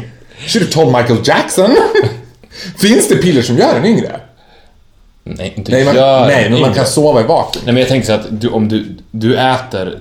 [0.47, 1.75] Should have told Michael Jackson.
[2.77, 4.19] finns det piller som gör en yngre?
[5.23, 6.73] Nej, inte Nej, man, gör nej men man yngre.
[6.73, 7.61] kan sova i vakuum.
[7.65, 9.99] Nej men jag tänker så att du, om du, du äter,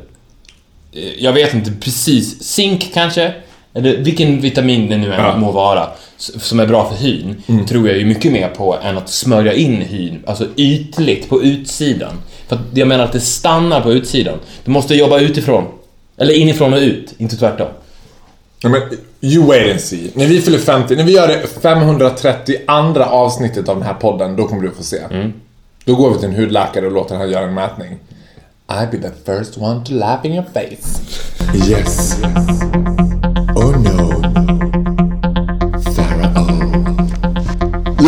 [0.93, 3.33] eh, jag vet inte precis, zink kanske?
[3.75, 5.29] Eller vilken vitamin det nu än Ja.
[5.29, 5.41] Mm.
[5.41, 9.09] må vara, som är bra för hyn, tror jag ju mycket mer på än att
[9.09, 12.13] smörja in hyn, alltså ytligt på utsidan.
[12.49, 14.39] För att jag menar att det stannar på utsidan.
[14.65, 15.65] Du måste jobba utifrån.
[16.17, 17.67] Eller inifrån och ut, inte tvärtom.
[18.63, 18.81] Ja, men
[19.21, 20.11] you wait and see.
[20.15, 24.37] När vi fyller 50, när vi gör det 530 andra avsnittet av den här podden,
[24.37, 24.99] då kommer du få se.
[25.85, 27.99] Då går vi till en hudläkare och låter han göra en mätning.
[28.69, 31.01] I'll be the first one to laugh in your face.
[31.71, 32.17] Yes.
[32.23, 33.04] Oh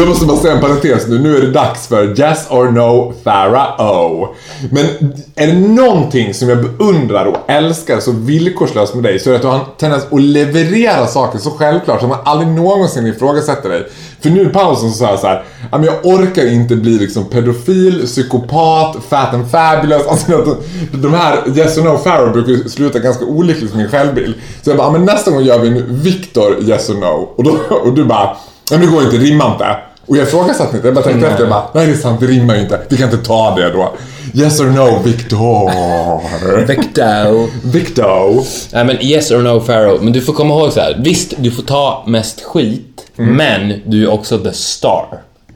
[0.06, 1.18] Jag måste bara säga en parentes nu.
[1.18, 4.28] Nu är det dags för Yes or No Pharaoh.
[4.70, 4.86] Men
[5.34, 9.36] är det någonting som jag beundrar och älskar så villkorslöst med dig så är det
[9.36, 13.68] att du har en tendens att leverera saker så självklart som man aldrig någonsin ifrågasätter
[13.68, 13.86] dig.
[14.20, 17.24] För nu i pausen så sa jag så här, men jag orkar inte bli liksom
[17.24, 20.06] pedofil, psykopat, fat and fabulous.
[20.08, 20.56] Alltså
[20.92, 24.34] de här Yes or No Pharaoh brukar ju sluta ganska olyckligt med min självbild.
[24.62, 27.28] Så jag bara, men nästa gång gör vi en Victor Yes or No.
[27.36, 28.36] Och, då, och du bara,
[28.70, 29.76] Nej men det går inte, rimma inte.
[30.06, 32.26] Och jag ifrågasatte inte, jag bara tänkte efter, jag bara, nej det är sant, det
[32.26, 32.80] rimmar ju inte.
[32.88, 33.92] Vi kan inte ta det då.
[34.34, 36.66] Yes or no, Victor.
[36.66, 37.48] Vecto.
[37.64, 38.44] Victor.
[38.72, 40.02] Nej men yes or no Pharaoh.
[40.02, 40.96] Men du får komma ihåg så här.
[41.04, 45.06] visst du får ta mest skit, men du är också the star.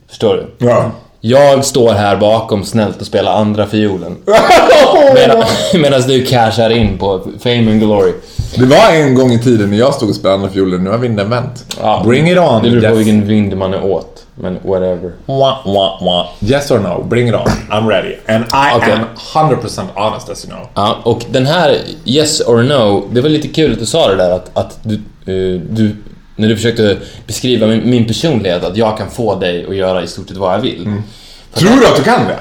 [0.08, 0.66] Förstår du?
[0.66, 0.90] Ja.
[1.20, 4.16] Jag står här bakom snällt och spelar andra fiolen.
[5.74, 8.12] Medan du cashar in på fame and glory.
[8.54, 10.98] Det var en gång i tiden när jag stod och spelade andra fiolen, nu har
[10.98, 11.76] vinden vänt.
[11.80, 12.62] Ja, Bring it on.
[12.62, 12.98] Det beror på yes.
[12.98, 14.19] vilken vind man är åt.
[14.42, 15.12] Men whatever.
[15.26, 16.28] Wah, wah, wah.
[16.40, 17.46] Yes or no, bring it on.
[17.70, 18.16] I'm ready.
[18.26, 18.92] And I Okej.
[18.92, 20.68] am 100% honest as you know.
[20.74, 24.16] Ja, och den här yes or no, det var lite kul att du sa det
[24.16, 25.96] där att, att du, eh, du
[26.36, 30.06] när du försökte beskriva min, min personlighet, att jag kan få dig att göra i
[30.06, 30.92] stort sett vad jag vill.
[31.54, 32.38] Tror du att du kan det?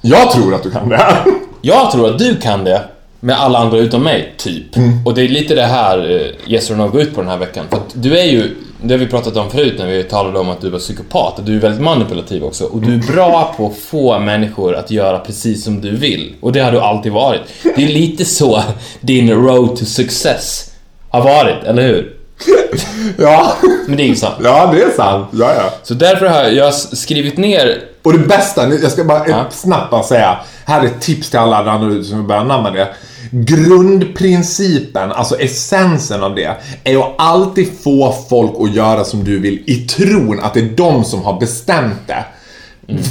[0.00, 1.24] Jag tror att du kan det.
[1.62, 2.82] Jag tror att du kan det,
[3.20, 4.76] med alla andra utom mig, typ.
[4.76, 5.06] Mm.
[5.06, 7.38] Och det är lite det här eh, Yes or No går ut på den här
[7.38, 7.64] veckan.
[7.70, 10.48] För att du är ju, det har vi pratat om förut när vi talade om
[10.50, 12.64] att du var psykopat, att du är väldigt manipulativ också.
[12.64, 16.34] Och du är bra på att få människor att göra precis som du vill.
[16.40, 17.40] Och det har du alltid varit.
[17.62, 18.62] Det är lite så
[19.00, 20.70] din road to success
[21.10, 22.14] har varit, eller hur?
[23.18, 23.52] Ja,
[23.86, 24.34] Men det är ju sant.
[24.44, 25.26] ja det är sant.
[25.32, 25.70] Ja, ja.
[25.82, 29.44] Så därför har jag skrivit ner Och det bästa, jag ska bara Ja.
[29.50, 30.38] snabbt bara säga.
[30.64, 32.88] Här är ett tips till alla andra som vill börja anamma det.
[33.30, 39.62] Grundprincipen, alltså essensen av det, är att alltid få folk att göra som du vill
[39.66, 42.24] i tron att det är de som har bestämt det.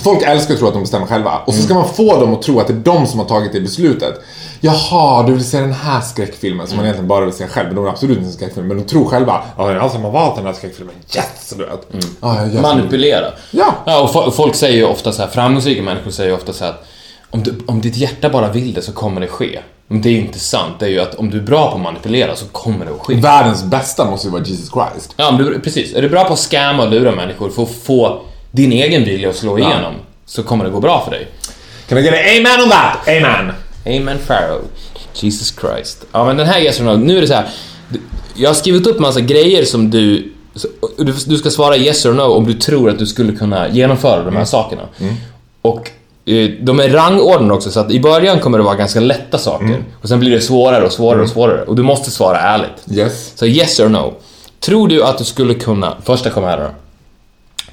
[0.04, 1.32] Folk älskar att tro att de bestämmer själva.
[1.46, 3.54] Och så ska man få dem att tro att det är de som har tagit
[3.54, 4.14] det beslutet.
[4.62, 7.68] Jaha, du vill se den här skräckfilmen som man egentligen bara vill se själv.
[7.68, 8.68] Men de är absolut inte en skräckfilm.
[8.68, 10.96] Men de tror själva, ja det är jag som har valt den här skräckfilmen.
[11.16, 11.54] Yes!
[11.58, 11.88] Du vet.
[12.22, 13.26] Ja, jag gör som- manipulera.
[13.52, 13.76] Ja.
[13.86, 16.64] ja och fo- folk säger ju ofta så här, framgångsrika människor säger ju ofta så
[16.64, 16.86] här att
[17.30, 19.60] om, du, om ditt hjärta bara vill det så kommer det ske.
[19.88, 20.76] Men det är inte sant.
[20.80, 23.00] Det är ju att om du är bra på att manipulera så kommer det att
[23.00, 23.16] ske.
[23.16, 25.14] Världens bästa måste ju vara Jesus Christ.
[25.18, 25.94] Ja, men du, precis.
[25.94, 28.22] Är du bra på att scamma och lura människor för att få
[28.52, 29.94] din egen vilja att slå igenom
[30.26, 31.28] så kommer det gå bra för dig.
[31.88, 33.08] Can I get an amen on that?
[33.08, 33.54] Amen!
[33.86, 34.62] Amen Pharaoh.
[35.14, 36.06] Jesus Christ.
[36.12, 37.50] Ja, men den här no, nu är det så här.
[38.36, 40.34] Jag har skrivit upp massa grejer som du...
[41.28, 44.36] Du, ska svara yes or no om du tror att du skulle kunna genomföra de
[44.36, 44.82] här sakerna.
[45.62, 45.92] Och eh,
[46.62, 49.84] de är rangordnade också, så att i början kommer det vara ganska lätta saker.
[50.02, 51.64] Och sen blir det svårare och svårare och svårare.
[51.64, 52.92] Och du måste svara ärligt.
[52.92, 53.34] Yes.
[53.36, 54.14] Så yes or no.
[54.60, 55.98] Tror du att du skulle kunna...
[56.04, 56.70] Första kommer här då.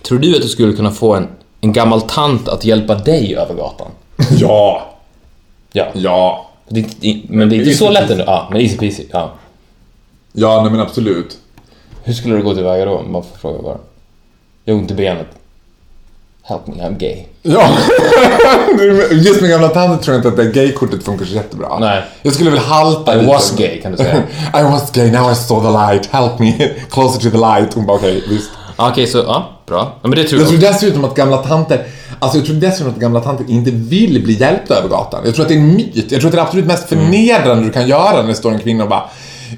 [0.02, 1.28] Tror du att du skulle kunna få en,
[1.60, 3.90] en gammal tant att hjälpa dig över gatan?
[4.38, 4.86] Ja.
[5.72, 5.86] Ja.
[5.92, 6.50] Ja.
[6.68, 6.86] Det,
[7.28, 8.24] men det är inte Easy så lätt ändå.
[8.26, 9.04] Ja, men easy peasy.
[9.10, 9.32] Ja.
[10.32, 11.38] Ja, nej men absolut.
[12.02, 13.02] Hur skulle du gå tillväga då?
[13.08, 13.78] Bara för fråga bara.
[14.64, 15.26] Jag har ont i benet.
[16.46, 17.16] Help me, I'm gay.
[17.42, 17.68] Ja.
[19.10, 21.78] Just med gamla tanter tror jag inte att det gay-kortet funkar så jättebra.
[21.78, 22.02] Nej.
[22.22, 23.28] Jag skulle väl halta I lite.
[23.32, 24.16] was gay, kan du säga.
[24.60, 26.06] I was gay, now I saw the light.
[26.10, 26.52] Help me.
[26.90, 27.74] Closer to the light.
[27.74, 28.50] Hon bara okej, visst.
[28.76, 29.92] Ja, Okej, så ja, bra.
[30.02, 30.60] Ja, men det tror Jag jag.
[30.60, 31.86] tror dessutom att gamla tanter
[32.18, 35.20] Alltså jag tror dessutom att gamla tanter inte vill bli hjälpta över gatan.
[35.24, 36.12] Jag tror att det är en myt.
[36.12, 38.52] Jag tror att det är det absolut mest förnedrande du kan göra när det står
[38.52, 39.02] en kvinna och bara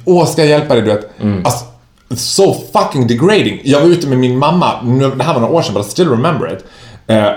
[0.05, 0.83] Åh, ska jag hjälpa dig?
[0.83, 1.11] Du vet.
[1.45, 1.65] Alltså,
[2.15, 3.61] so fucking degrading.
[3.65, 4.73] Jag var ute med min mamma,
[5.17, 6.65] det här var några år sedan, but I still remember it.
[7.07, 7.29] Eh,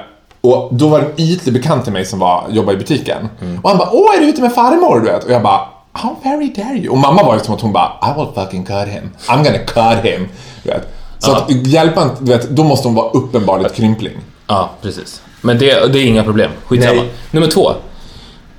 [0.42, 3.30] och då var det en ytlig bekant till mig som var, jobbade i butiken.
[3.64, 5.00] Och han bara, åh är du ute med farmor?
[5.00, 5.24] Du vet.
[5.24, 6.90] Och jag bara, how very dare you?
[6.90, 9.10] Och mamma var ju som att hon bara, I will fucking cut him.
[9.28, 10.28] I'm gonna cut him.
[10.64, 10.88] Du vet.
[11.20, 14.18] Så att hjälpa en, du vet, då måste hon vara uppenbarligen krympling.
[14.48, 15.22] Ja, precis.
[15.42, 16.52] Men det, det är inga problem.
[16.66, 17.02] Skitsamma.
[17.02, 17.12] Nej.
[17.32, 17.72] Nummer två.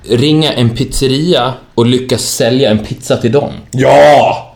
[0.09, 3.51] Ringa en pizzeria och lyckas sälja en pizza till dem.
[3.71, 4.50] Ja!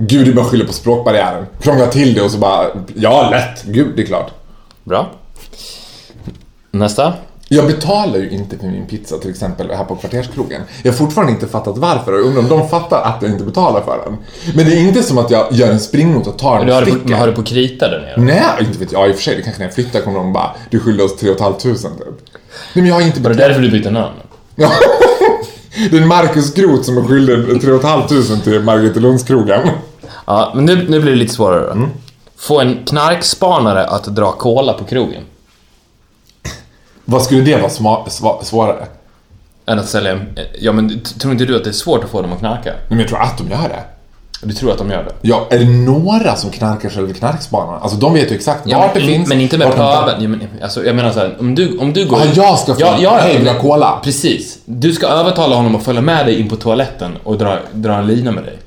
[0.00, 1.46] Gud, det är bara skylla på språkbarriären.
[1.60, 3.64] Krångla till det och så bara, ja lätt.
[3.64, 4.30] Gud, det är klart.
[4.84, 5.10] Bra.
[6.70, 7.12] Nästa.
[7.50, 10.62] Jag betalar ju inte för min pizza till exempel här på kvarterskrogen.
[10.82, 13.80] Jag har fortfarande inte fattat varför och undrar om de fattar att jag inte betalar
[13.80, 14.16] för den.
[14.54, 16.80] Men det är inte som att jag gör en springnot och tar Du en har
[16.80, 17.08] det, sticker.
[17.08, 18.14] på, har det på krita där nere?
[18.34, 19.08] Nej, inte vet jag.
[19.08, 21.16] I och för sig, det kanske när jag flyttar kommer de bara, du skyller oss
[21.16, 21.76] 3 500 typ.
[21.84, 22.02] Nej
[22.74, 23.48] men jag har inte Var det betalat.
[23.56, 24.14] därför du bytte namn?
[25.90, 28.08] Det är Marcus Groth som är skyldig 3 500
[28.44, 29.68] till Margretelundskrogen.
[30.26, 31.88] Ja, men nu, nu blir det lite svårare då.
[32.36, 35.22] Få en knarkspanare att dra cola på krogen.
[37.04, 38.86] Vad skulle det vara sma- sva- svårare?
[39.66, 40.20] Än att sälja.
[40.60, 42.70] Ja, men tror inte du att det är svårt att få dem att knarka?
[42.70, 43.82] Nej, men jag tror att de gör det.
[44.42, 45.12] Du tror att de gör det?
[45.22, 47.78] Ja, är det några som knarkar själva knarkspanarna?
[47.78, 49.28] Alltså de vet ju exakt Ja, vart men, det finns.
[49.28, 50.22] men inte med pöben.
[50.22, 52.18] Ja, men, alltså, jag menar så här, om du, om du går...
[52.18, 54.00] Ja, jag ska få- hej, vill ha cola?
[54.04, 54.58] Precis.
[54.64, 58.06] Du ska övertala honom att följa med dig in på toaletten och dra, dra en
[58.06, 58.58] lina med dig.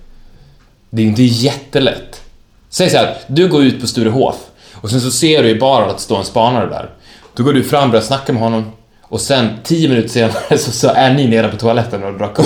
[0.89, 2.21] Det är inte jättelätt.
[2.69, 4.35] Säg så här, du går ut på Sturehof
[4.73, 6.89] och sen så ser du i baren att det står en spanare där.
[7.35, 8.71] Då går du fram och börjar snacka med honom
[9.03, 12.45] och sen tio minuter senare så, så är ni nere på toaletten och drar kurs.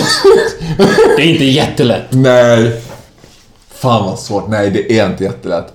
[1.17, 2.05] Det är inte jättelätt.
[2.09, 2.81] Nej.
[3.85, 4.47] Fan vad svårt.
[4.47, 5.73] Nej, det är inte jättelätt.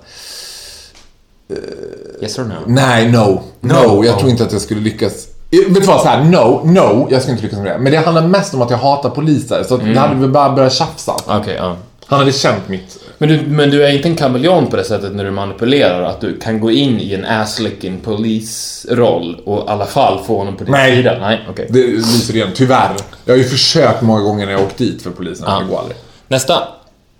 [2.22, 2.54] Yes or no?
[2.66, 3.42] Nej, no.
[3.60, 4.04] No, No.
[4.04, 5.26] jag tror inte att jag skulle lyckas.
[5.50, 7.78] Eh, Vet du vad, så här, no, no, jag skulle inte lyckas med det.
[7.78, 9.94] Men det handlar mest om att jag hatar poliser, så Mm.
[9.94, 11.16] det hade vi bara börjat tjafsa.
[11.26, 11.76] Okej, ja.
[12.06, 12.98] Han hade känt mitt...
[13.18, 16.20] Men du, men du är inte en kameleont på det sättet när du manipulerar, att
[16.20, 20.64] du kan gå in i en ass-licking polisroll och i alla fall få honom på
[20.64, 20.96] din Nej.
[20.96, 21.16] sida?
[21.20, 21.66] Nej, okej.
[21.70, 22.96] Det lyser igen, tyvärr.
[23.24, 25.78] Jag har ju försökt många gånger när jag åkt dit för polisen, men det går
[25.78, 25.96] aldrig.
[26.28, 26.62] Nästa.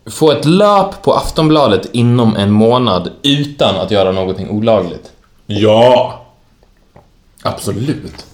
[0.07, 5.11] Få ett löp på Aftonbladet inom en månad utan att göra någonting olagligt.
[5.47, 6.21] Ja!
[7.43, 8.27] Absolut.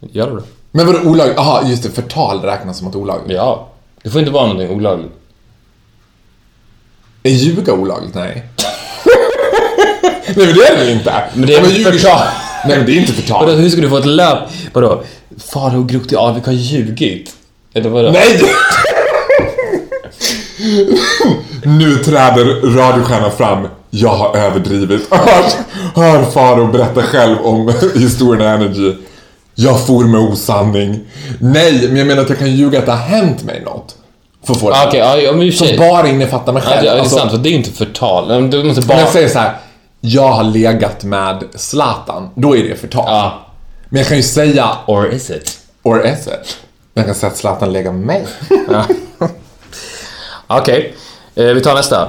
[0.00, 0.42] Gör du det?
[0.70, 1.36] Men vadå olagligt?
[1.36, 3.36] Jaha, just det, förtal räknas som att olagligt.
[3.36, 3.68] Ja.
[4.02, 5.12] Det får inte vara någonting olagligt.
[7.22, 8.14] Är ljuga olagligt?
[8.14, 8.42] Nej.
[10.36, 11.24] Nej men det är det väl inte?
[11.34, 12.26] Men det är väl ljuger- förtal.
[12.66, 13.50] Nej men det är inte Vadå, förtal.
[13.56, 14.38] hur ska du få ett löp?
[14.72, 15.02] Vadå?
[15.38, 17.34] Farao Groth i Alvik har ljugit.
[17.74, 18.10] Eller vadå?
[18.10, 18.40] Nej!
[21.64, 23.68] nu träder radiostjärnan fram.
[23.90, 25.08] Jag har överdrivit.
[25.10, 25.44] Hör,
[25.94, 28.94] hör Faro berätta själv om historien Energy.
[29.54, 31.00] Jag for med osanning.
[31.40, 33.94] Nej, men jag menar att jag kan ljuga att det har hänt mig något.
[34.46, 34.76] För att få det.
[34.88, 36.82] Okej, ja, ja, men Som bara innefattar mig Ja, själv.
[36.84, 38.28] det är Alltså, sant, för det är ju inte förtal.
[38.28, 39.00] Men Du måste bara...
[39.00, 39.56] jag säger så här.
[40.00, 42.28] Jag har legat med Zlatan.
[42.34, 43.04] Då är det förtal.
[43.06, 43.38] Ja.
[43.88, 45.58] Men jag kan ju säga Or is it?
[45.82, 46.56] Or is it?
[46.94, 48.26] Jag kan säga att Zlatan lägger med mig.
[50.50, 50.94] Okej,
[51.34, 52.08] eh, vi tar nästa.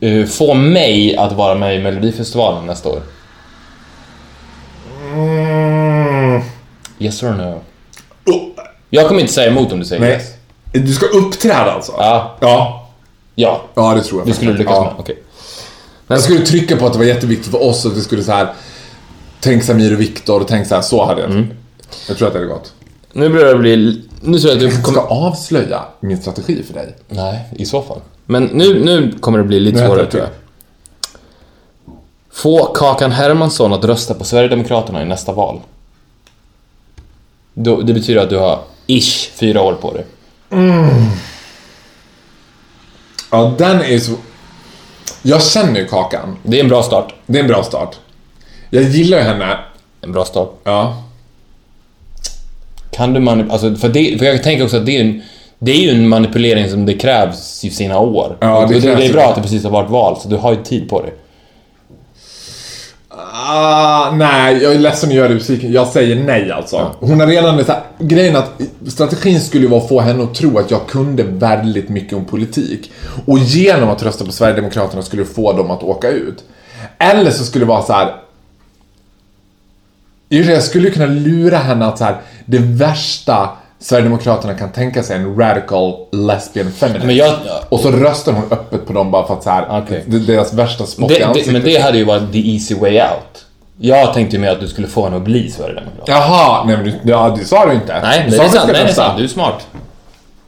[0.00, 3.02] Eh, få mig att vara med i Melodifestivalen nästa år.
[5.14, 6.42] Mm.
[6.98, 7.60] Yes or no?
[8.26, 8.48] Oh,
[8.90, 10.10] Jag kommer inte säga emot om du säger nej.
[10.12, 10.32] yes.
[10.72, 11.92] Du ska uppträda alltså?
[11.98, 12.36] Ja.
[12.40, 12.88] Ja,
[13.34, 14.28] Ja, ja det tror jag.
[14.28, 14.84] det skulle du lyckas ja.
[14.84, 14.92] med.
[14.98, 15.22] Okej.
[16.06, 18.48] Jag skulle trycka på att det var jätteviktigt för oss att vi skulle så här.
[19.40, 21.30] Tänk Samir och Viktor och tänk så här, så hade jag.
[21.30, 21.46] Mm.
[22.08, 22.72] Jag tror att det hade gått.
[23.12, 24.02] Nu börjar det bli...
[24.24, 25.26] Nu tror jag att du Jag ska kommer...
[25.26, 26.96] avslöja min strategi för dig.
[27.08, 28.00] Nej, i så fall.
[28.26, 30.30] Men nu, nu kommer det bli lite Nu svårare tror jag.
[32.32, 35.60] Få Kakan Hermansson att rösta på Sverigedemokraterna i nästa val.
[37.54, 40.04] Det betyder att du har ish fyra år på dig.
[43.30, 44.12] Ja, den är så...
[45.22, 46.36] Jag känner ju Kakan.
[46.42, 47.14] Det är en bra start.
[47.26, 47.96] Det är en bra start.
[48.70, 49.58] Jag gillar ju henne.
[50.00, 50.50] En bra start.
[50.64, 51.02] Ja.
[53.02, 53.52] Kan du manipulera...
[53.52, 55.22] Alltså, för, det, för jag tänker också att det är en...
[55.58, 58.36] Det är ju en manipulering som det krävs i sina år.
[58.40, 60.36] Ja, det Och det, det är bra att det precis har varit val, så du
[60.36, 61.12] har ju tid på dig.
[63.48, 65.72] Ah, nej, jag är ledsen att göra dig besviken.
[65.72, 66.90] Jag säger nej alltså.
[67.00, 67.64] Hon har redan...
[67.64, 70.86] Så här, grejen att strategin skulle ju vara att få henne att tro att jag
[70.86, 72.92] kunde väldigt mycket om politik.
[73.26, 76.44] Och genom att rösta på Sverigedemokraterna skulle få dem att åka ut.
[76.98, 78.14] Eller så skulle det vara så här.
[80.28, 82.16] Jag skulle kunna lura henne att så här,
[82.52, 87.06] det värsta Sverigedemokraterna kan tänka sig en radical lesbian feminist.
[87.06, 87.34] Men jag-
[87.68, 90.86] Och så röstar hon öppet på dem bara för att så här, det, deras värsta
[90.86, 91.52] spott i Det, det, ansiktet.
[91.52, 93.44] men det hade ju varit the easy way out.
[93.78, 96.08] Jag tänkte ju mer att du skulle få henne att bli Sverigedemokrat.
[96.08, 98.00] Jaha, nej men du, ja, det sa du inte.
[98.02, 98.70] Nej, du det är du sant.
[98.72, 99.18] Nej, det är sant.
[99.18, 99.66] Du är smart.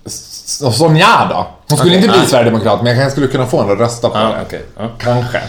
[0.07, 1.47] S- Som jag då?
[1.69, 2.29] Hon skulle Okej, inte bli nej.
[2.29, 4.35] Sverigedemokrat, men jag kanske skulle kunna få henne att rösta på Ja, det.
[4.47, 4.63] okej.
[4.79, 4.89] Ja.
[4.99, 5.41] Kanske.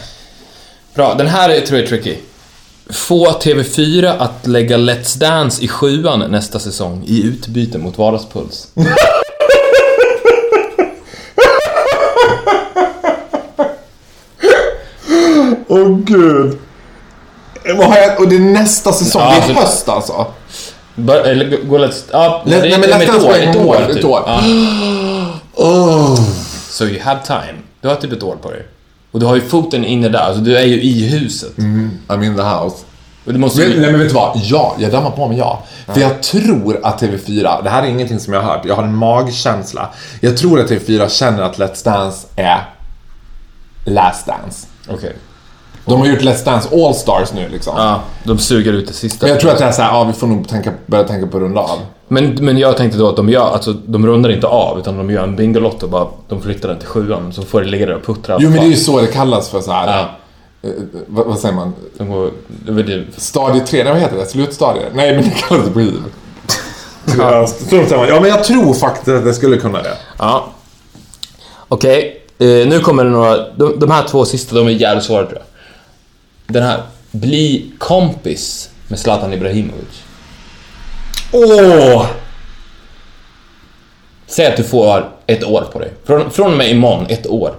[0.95, 2.15] Bra, den här är, tror jag är tricky.
[2.89, 8.67] Få TV4 att lägga Let's Dance i sjuan nästa säsong i utbyte mot Vardagspuls.
[15.67, 16.57] Åh gud.
[17.77, 20.25] Vad har jag, och det är nästa säsong, Ja, det är alltså- höst alltså.
[21.25, 22.03] Eller gå- gå Let's...
[22.11, 23.97] Ja, Let- det- nej, men Let's ett Dance var Ett ett år, år, typ.
[23.97, 24.23] ett år.
[24.27, 24.41] Ja.
[25.57, 26.19] Oh.
[26.69, 27.53] So you have time.
[27.81, 28.65] Du har typ ett år på dig.
[29.15, 31.57] Och du har ju foten inne där, alltså du är ju i huset.
[32.07, 32.77] I'm in the house.
[33.25, 33.81] Och du måste Vet, ju...
[33.81, 34.37] nej men vet du vad?
[34.43, 35.63] Ja, jag dammar på mig ja.
[35.87, 38.83] För jag tror att TV4, det här är ingenting som jag har hört, jag har
[38.83, 39.89] en magkänsla.
[40.21, 42.69] Jag tror att TV4 känner att Let's Dance är
[43.85, 44.67] Last Dance.
[44.89, 45.15] Okej.
[45.85, 47.73] De har gjort Let's Dance All Stars nu liksom.
[47.77, 49.25] Ja, de suger ut det sista.
[49.25, 51.39] Men jag tror att det är såhär, ja vi får nog tänka, börja tänka på
[51.39, 51.79] runda av.
[52.07, 55.09] Men, men jag tänkte då att de gör, alltså de rundar inte av utan de
[55.09, 58.05] gör en Bingolotto bara, de flyttar den till sjuan så får det ligga där och
[58.05, 58.37] puttra.
[58.39, 59.87] Jo men det är ju så det kallas för så här.
[59.87, 60.69] Ja.
[60.69, 60.75] eh,
[61.07, 61.73] vad, vad säger man?
[61.97, 62.31] De går,
[63.17, 64.25] Stadie 3, nej vad heter det?
[64.25, 64.95] Slutstadiet?
[64.95, 65.93] Nej men det kallas på hiv.
[67.17, 67.47] Ja,
[68.09, 69.97] ja men jag tror faktiskt att det skulle kunna det.
[70.17, 70.47] ja.
[71.67, 75.25] Okej, eh, nu kommer det några, de, de här två sista de är jävligt svåra
[75.25, 75.43] tror jag.
[76.55, 80.04] Den här, bli kompis med Zlatan Ibrahimovic.
[81.37, 82.05] Åh!
[84.27, 85.91] Säg att du får ett år på dig.
[86.05, 87.51] Från, från och med imorgon, ett år.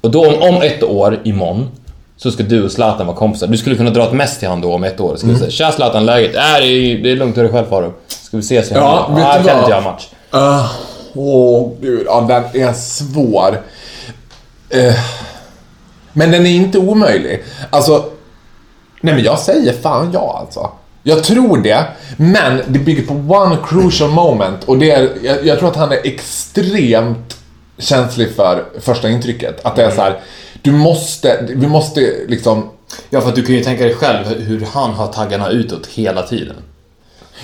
[0.00, 1.70] Och då om, om ett år, imorgon,
[2.16, 3.46] så ska du och Zlatan vara kompisar.
[3.46, 5.16] Du skulle kunna dra ett mess till han då om ett år.
[5.16, 7.66] Skulle säga “Tja Zlatan, läget?” “Äh, det är, det är lugnt, hur är det själv
[7.66, 9.58] Faro?” “Ska vi ses?” Ja, vet "Ah, du vad?
[9.58, 10.66] inte göra match.” Ah,
[11.14, 12.20] Åh gud, ja
[12.52, 13.60] den är svår.
[14.70, 14.94] Eh,
[16.12, 17.42] men den är inte omöjlig.
[17.70, 18.04] Alltså,
[19.00, 20.70] nej men jag säger fan ja alltså.
[21.02, 21.84] Jag tror det,
[22.16, 25.92] men det bygger på one crucial moment och det är, jag, jag tror att han
[25.92, 27.36] är extremt
[27.78, 29.64] känslig för första intrycket.
[29.64, 30.20] Att det är så här,
[30.62, 32.70] du måste, vi måste liksom
[33.10, 36.22] Ja, för att du kan ju tänka dig själv hur han har taggarna utåt hela
[36.22, 36.56] tiden.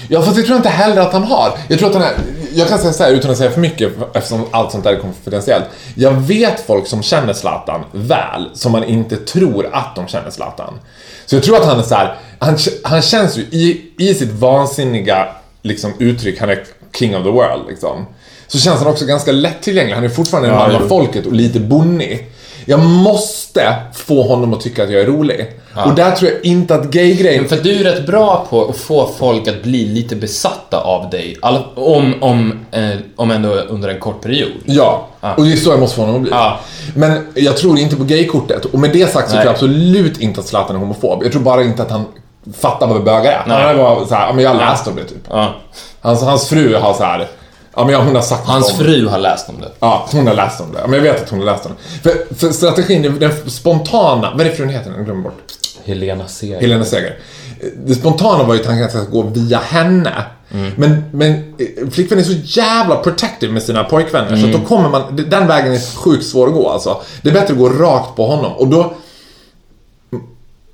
[0.08, 1.58] Ja, fast det tror jag inte heller att han har.
[1.68, 2.14] Jag tror att han är,
[2.54, 5.00] jag kan säga så här utan att säga för mycket eftersom allt sånt där är
[5.00, 5.64] konfidentiellt.
[5.94, 10.74] Jag vet folk som känner Zlatan väl, som man inte tror att de känner Zlatan.
[11.26, 14.32] Så jag tror att han är så här, han, han känns ju i, i sitt
[14.32, 15.28] vansinniga
[15.62, 16.64] liksom, uttryck, han är
[16.98, 18.06] king of the world liksom.
[18.46, 19.94] Så känns han också ganska lättillgänglig.
[19.94, 22.30] Han är fortfarande en Ja, man av folket och lite bonnig.
[22.68, 25.46] Jag måste få honom att tycka att jag är rolig.
[25.84, 27.48] Och där tror jag inte att gay-grejen...
[27.48, 31.36] För du är rätt bra på att få folk att bli lite besatta av dig.
[31.42, 34.52] All, om, om, eh, om ändå under en kort period.
[34.64, 36.30] Ja, och det är så jag måste få honom att bli.
[36.30, 36.60] Ja.
[36.94, 38.64] Men jag tror inte på gaykortet.
[38.64, 39.42] Och med det sagt så Nej.
[39.42, 41.22] tror jag absolut inte att Zlatan är homofob.
[41.22, 42.04] Jag tror bara inte att han
[42.58, 43.42] fattar vad bögar är.
[43.46, 43.62] Nej.
[43.62, 45.24] Han var så här, ja men jag läste om det typ.
[45.30, 45.54] Ja.
[46.00, 47.28] Hans, hans fru har så här,
[47.76, 49.68] ja men ja, hon har sagt Hans om fru har läst om det.
[49.80, 50.78] Ja, hon har läst om det.
[50.80, 52.10] Ja, Men jag vet att hon har läst om det.
[52.10, 54.92] För, för strategin, den- den spontana, vad är det frun heter?
[54.96, 55.38] Jag glömmer bort.
[55.84, 56.60] Helena Seger.
[56.60, 57.18] Helena Seger.
[57.86, 60.12] Det spontana var ju tanken att jag ska gå via henne.
[60.76, 64.88] Men, men eh, flickvän är så jävla protective med sina pojkvänner så att då kommer
[64.88, 67.00] man, den vägen är sjukt svår att gå alltså.
[67.22, 68.94] Det är bättre att gå rakt på honom och då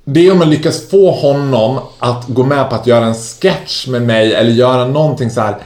[0.05, 3.87] det är om man lyckas få honom att gå med på att göra en sketch
[3.87, 5.57] med mig eller göra någonting så här.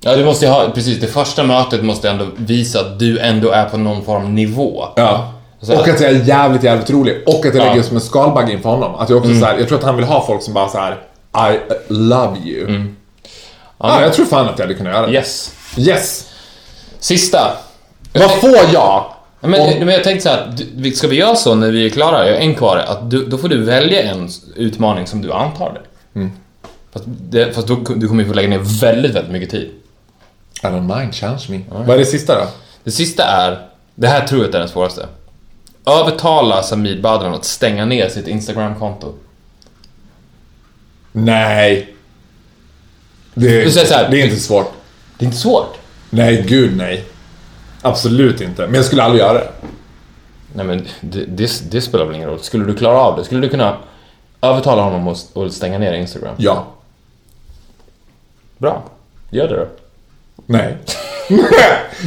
[0.00, 3.64] Ja, du måste ha, precis, det första mötet måste ändå visa att du ändå är
[3.64, 4.84] på någon form av nivå.
[4.96, 5.32] Ja.
[5.60, 7.22] Så- Och att jag är jävligt, jävligt rolig.
[7.26, 7.70] Och att jag Ja.
[7.70, 8.94] lägger som en skalbagge inför honom.
[8.94, 10.78] Att jag också så här, jag tror att han vill ha folk som bara så
[10.78, 10.92] här.
[11.52, 12.84] I love you.
[13.78, 15.12] Ja, jag tror fan att jag hade kunnat göra det.
[15.12, 15.52] Yes.
[15.76, 16.26] Yes.
[16.98, 17.50] Sista.
[18.12, 18.64] Vad får jag?
[18.72, 21.70] Ja, Men, Om- men jag tänkte så här, du- vi- ska vi göra så när
[21.70, 25.06] vi är klara, jag har en kvar, att du, då får du välja en utmaning
[25.06, 25.82] som du antar dig.
[26.14, 26.32] Mm.
[26.92, 29.70] Fast, det, fast då, du kommer ju få lägga ner väldigt, väldigt mycket tid.
[30.62, 31.60] I don't mind, challenge me.
[31.68, 32.46] Vad är det sista då?
[32.84, 35.06] Det sista är, det här tror jag är den svåraste.
[35.86, 39.14] Övertala Samir Badran att stänga ner sitt Instagram-konto.
[41.12, 41.94] Nej.
[43.34, 44.72] Det är, Du säger så här- det är inte svårt.
[45.18, 45.78] Det är inte svårt.
[46.10, 47.04] Nej, gud nej.
[47.82, 48.66] Absolut inte.
[48.66, 49.50] Men jag skulle aldrig göra det.
[50.52, 52.40] Nej men det, det, det spelar väl ingen roll.
[52.40, 53.24] Skulle du klara av det?
[53.24, 53.76] Skulle du kunna
[54.40, 56.34] övertala honom att stänga ner Instagram?
[56.38, 56.66] Ja.
[58.58, 58.82] Bra.
[59.30, 59.66] Gör det då.
[60.46, 60.76] Nej.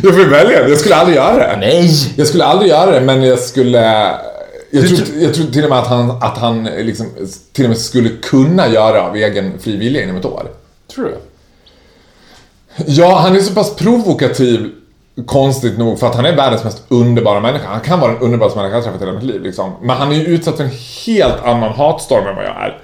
[0.04, 0.70] jag får välja.
[0.70, 1.58] Jag skulle aldrig göra det.
[1.60, 1.90] Nej!
[2.16, 4.16] Jag skulle aldrig göra det, men jag skulle...
[4.74, 7.08] Jag tror, jag tror till och med att han, att han liksom,
[7.54, 10.48] till och med skulle kunna göra av egen fri vilja inom ett år.
[10.96, 11.18] Tror du?
[12.86, 14.70] Ja, han är så pass provokativ,
[15.26, 17.68] konstigt nog, för att han är världens mest underbara människa.
[17.68, 19.42] Han kan vara den underbaraste människa jag träffat i hela mitt liv.
[19.42, 19.74] Liksom.
[19.82, 20.72] Men han är ju utsatt för en
[21.06, 22.82] helt annan hatstorm än vad jag är.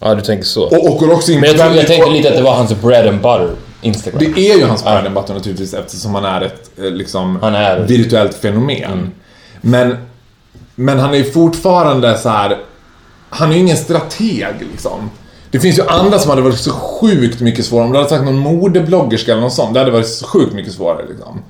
[0.00, 0.64] Ja, du tänker så.
[0.64, 2.74] Och, och går också in Men jag, tror, jag tänkte lite att det var hans
[2.80, 4.18] bread and butter Instagram.
[4.34, 7.54] Det är ju hans bread and butter naturligtvis eftersom han är ett eh, liksom, Han
[7.54, 9.12] är- virtuellt fenomen.
[9.60, 9.96] Men,
[10.74, 12.58] men han är ju fortfarande så här.
[13.30, 15.10] Han är ju ingen strateg liksom.
[15.50, 17.86] Det finns ju andra som hade varit så sjukt mycket svårare.
[17.86, 20.72] Om du hade sagt någon modebloggerska eller något sånt, det hade varit så sjukt mycket
[20.72, 21.42] svårare liksom.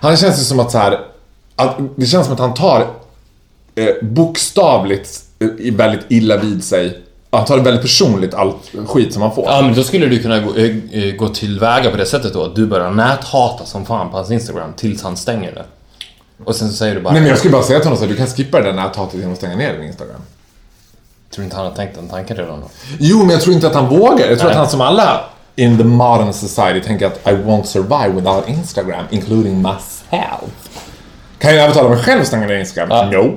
[0.00, 1.00] Han känns ju som att så här.
[1.56, 2.86] Att, det känns som att han tar
[3.74, 7.02] eh, bokstavligt eh, väldigt illa vid sig.
[7.34, 9.44] Han tar det väldigt personligt, allt skit som han får.
[9.44, 12.44] Ja, men då skulle du kunna gå, eh, eh, gå tillväga på det sättet då.
[12.44, 15.64] Att du börjar näthata som fan på hans Instagram tills han stänger det.
[16.44, 17.12] Och sen så säger du bara...
[17.12, 19.14] Nej men jag skulle bara säga till honom här, du kan skippa det där näthatet
[19.14, 20.20] genom att stänga ner din Instagram.
[21.34, 22.66] Tror inte han har tänkt den tanken redan då?
[22.98, 24.26] Jo, men jag tror inte att han vågar.
[24.26, 24.50] Jag tror Nej.
[24.50, 25.20] att han som alla
[25.56, 30.80] in the modern society tänker att I won't survive without Instagram, including myself.
[31.38, 32.88] Kan jag övertala mig själv att stänga ner Instagram?
[32.90, 33.18] Ja.
[33.18, 33.36] No.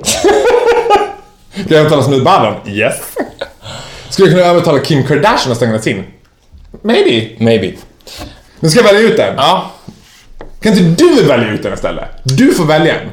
[1.54, 2.54] kan jag övertala Badran?
[2.66, 3.16] Yes.
[4.16, 6.04] Skulle jag kunna övertala Kim Kardashian att stänga sin?
[6.82, 7.44] Maybe.
[7.44, 7.72] Maybe.
[8.60, 9.34] Men ska jag välja ut den?
[9.36, 9.70] Ja.
[10.60, 12.04] Kan inte du välja ut den istället?
[12.22, 13.08] Du får välja en.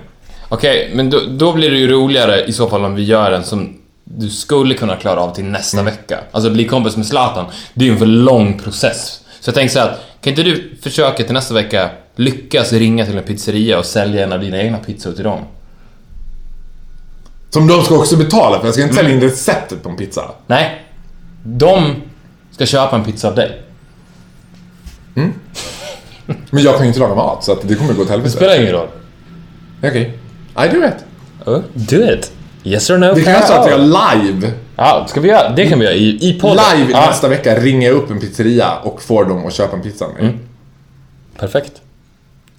[0.50, 3.44] Okej, men då, då blir det ju roligare i så fall om vi gör en
[3.44, 5.94] som du skulle kunna klara av till nästa Mm.
[5.94, 6.20] vecka.
[6.32, 9.20] Alltså bli kompis med Zlatan, det är ju en för lång process.
[9.40, 13.06] Så jag tänker så här, att, kan inte du försöka till nästa vecka lyckas ringa
[13.06, 15.40] till en pizzeria och sälja en av dina egna pizzor till dem?
[17.50, 18.66] Som de ska också betala för.
[18.68, 20.32] Jag ska inte sälja in receptet på en pizza.
[20.48, 20.83] Nej,
[21.44, 21.96] de
[22.52, 23.62] ska köpa en pizza av dig.
[26.50, 28.36] Men jag kan ju inte laga mat, så att det kommer gå åt Det helvete.
[28.36, 28.88] spelar ingen roll.
[29.84, 30.18] Okej.
[30.66, 31.06] I do it.
[31.46, 32.32] Oh, do it.
[32.64, 33.14] Yes or no?
[33.16, 35.50] Vi kan göra så att jag live, Ja, ska vi göra?
[35.50, 36.64] Det kan vi göra i, i podden.
[36.78, 37.06] live ja.
[37.08, 40.24] nästa vecka ringer jag upp en pizzeria och får dem att köpa en pizza med
[40.24, 40.38] mig.
[41.40, 41.72] Perfekt.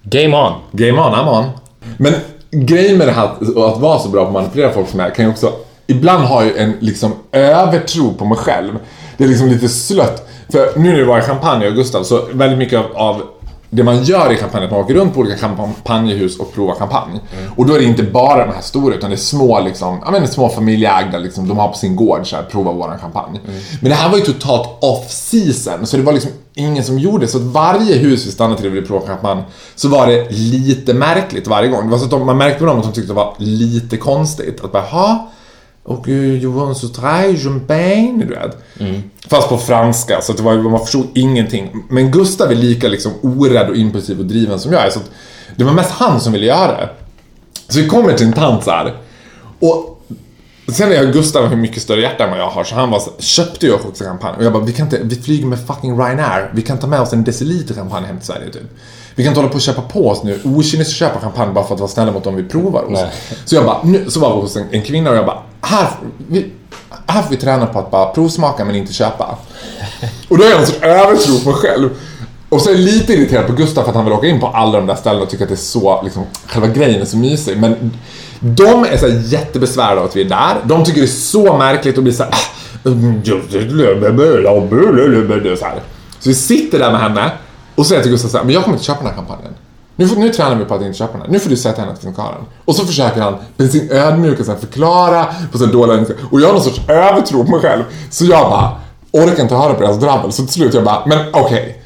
[0.03, 0.53] Game on.
[0.71, 1.49] Game on, I'm on.
[1.97, 2.13] Men
[2.51, 3.25] grejen med det här
[3.69, 5.53] att vara så bra på att manipulera folk som jag kan ju också
[5.87, 8.79] ibland ha ju en liksom övertro på mig själv.
[9.17, 10.29] Det är liksom lite slött.
[10.49, 13.21] För nu när det var i Champagne och Gustav så väldigt mycket av, av
[13.69, 17.19] det man gör i kampanjen, att man åker runt på olika kampanjehus och provar kampanj.
[17.55, 20.11] Och då är det inte bara de här stora utan det är små liksom, ja
[20.11, 23.41] men små familjeägda liksom, de har på sin gård så här, prova våran kampanj.
[23.81, 27.27] Men det här var ju totalt off season så det var liksom ingen som gjorde
[27.27, 29.43] så att varje hus vi stannade till och ville prova kampanj
[29.75, 31.83] så var det lite märkligt varje gång.
[31.83, 33.97] Det var så att de, man märkte på dem att de tyckte det var lite
[33.97, 34.63] konstigt.
[34.63, 35.31] Att bara, ha
[35.85, 38.57] och uh, Johan så champagne, du vet.
[39.27, 41.83] Fast på franska, så det var, man förstod ingenting.
[41.89, 44.89] Men Gustav är lika liksom orädd och impulsiv och driven som jag är.
[44.89, 45.11] Så att
[45.55, 46.89] det var mest han som ville göra det.
[47.69, 48.97] Så vi kommer till en tant så här.
[49.59, 50.01] Och
[50.73, 52.99] sen är jag Gustav har mycket större hjärta än vad jag har så han var
[52.99, 55.99] så, köpte ju också champagne och jag bara vi kan inte, vi flyger med fucking
[55.99, 56.51] Ryanair.
[56.53, 58.63] Vi kan ta med oss en deciliter champagne hem till Sverige typ.
[59.15, 61.79] Vi kan inte hålla på och köpa på oss nu okynnesköpa champagne bara för att
[61.79, 62.99] vara snälla mot dem vi provar hos.
[63.45, 65.87] Så jag bara, nu, så var vi hos en, en kvinna och jag bara, här,
[66.27, 66.51] vi,
[67.07, 69.37] här får vi träna på att bara provsmaka men inte köpa.
[70.29, 71.89] Och då är jag en sån övertro på mig själv.
[72.49, 74.47] Och så är jag lite irriterad på Gustav för att han vill åka in på
[74.47, 77.17] alla de där ställena och tycker att det är så, liksom, själva grejen är så
[77.17, 77.57] mysig.
[77.57, 77.91] Men
[78.39, 80.57] de är så jättebesvärade av att vi är där.
[80.63, 82.33] De tycker det är så märkligt och blir så här,
[85.55, 85.81] så här.
[86.19, 87.31] Så vi sitter där med henne
[87.75, 89.53] och säger till Gustav så här, men jag kommer inte köpa den här kampanjen.
[89.95, 91.29] Nu, får, nu tränar vi på att inte köpa den här.
[91.29, 92.45] Nu får du säga till henne att det finns kvar den.
[92.65, 96.05] Och så försöker han med sin ödmjuka förklara på sin dåliga.
[96.31, 97.83] Och jag har någon sorts övertro på mig själv.
[98.09, 98.71] Så jag bara
[99.11, 100.31] orkar inte höra på deras drabbel.
[100.31, 101.81] Så till slut jag bara, men okej.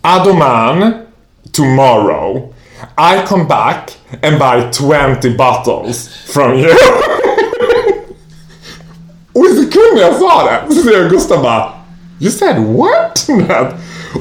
[0.00, 0.92] Adoman,
[1.52, 2.54] tomorrow,
[2.96, 6.74] I come back and buy 20 bottles from you.
[9.32, 11.72] Och i sekunden jag sa det så ser jag Gustav bara
[12.20, 13.26] You said what?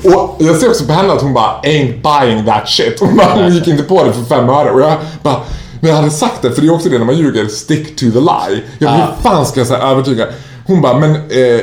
[0.06, 3.00] Och jag ser också på henne att hon bara ain't buying that shit.
[3.00, 4.72] Hon, bara, hon gick inte på det för fem öre.
[4.72, 4.94] Och jag
[5.24, 5.42] bara
[5.82, 8.06] men jag hade sagt det, för det är också det när man ljuger, stick to
[8.12, 8.64] the lie.
[8.80, 10.28] Jag bara, hur fan ska jag säga övertyga?
[10.68, 11.62] Hon bara, men eh,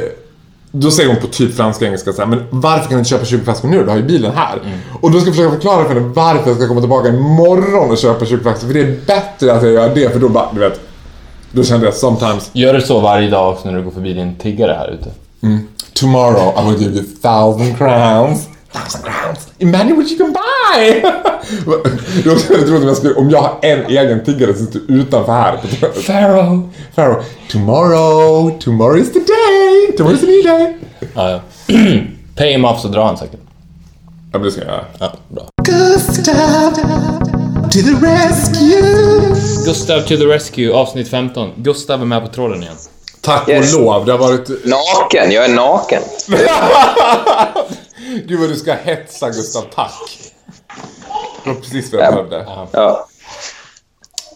[0.72, 3.24] då säger hon på typ franska engelska så här, men varför kan du inte köpa
[3.24, 3.84] 20 flaskor nu?
[3.84, 4.58] Du har ju bilen här.
[5.00, 7.98] Och då ska jag försöka förklara för henne varför jag ska komma tillbaka imorgon och
[7.98, 8.66] köpa 20 flaskor.
[8.66, 10.80] För det är bättre att jag gör det, för då bara, du vet.
[11.52, 14.34] Då kände jag sometimes, Gör du så varje dag också när du går förbi din
[14.34, 15.10] tiggare här ute?
[15.94, 18.48] Tomorrow I will give you thousand crowns.
[18.72, 19.52] Thousand crowns.
[19.58, 21.00] Imagine what you can buy!
[22.22, 24.66] det var också väldigt roligt om jag, skulle, om jag har en egen tiggare som
[24.66, 25.60] sitter utanför här.
[26.06, 26.60] Pharaoh,
[26.94, 27.22] Pharaoh.
[27.50, 29.96] Tomorrow, tomorrow is the day.
[29.96, 30.76] Tomorrow is the new day.
[31.14, 31.40] Ja, ja.
[32.36, 33.40] Pay him off så drar han säkert.
[34.32, 34.84] Ja, men det ska jag göra.
[34.98, 35.48] Ja, bra.
[35.64, 36.74] Gustav
[37.70, 39.34] to the rescue.
[39.64, 41.50] Gustav to the rescue, avsnitt 15.
[41.56, 42.74] Gustav är med på tråden igen.
[43.24, 43.74] Tack Yes.
[43.74, 44.04] och lov.
[44.04, 44.48] Det har varit...
[44.64, 46.02] Naken, jag är naken.
[48.26, 49.62] Gud vad du ska hetsa Gustav.
[49.74, 49.92] Tack.
[51.44, 52.44] Det var precis vad jag behövde.
[52.72, 53.08] Ja.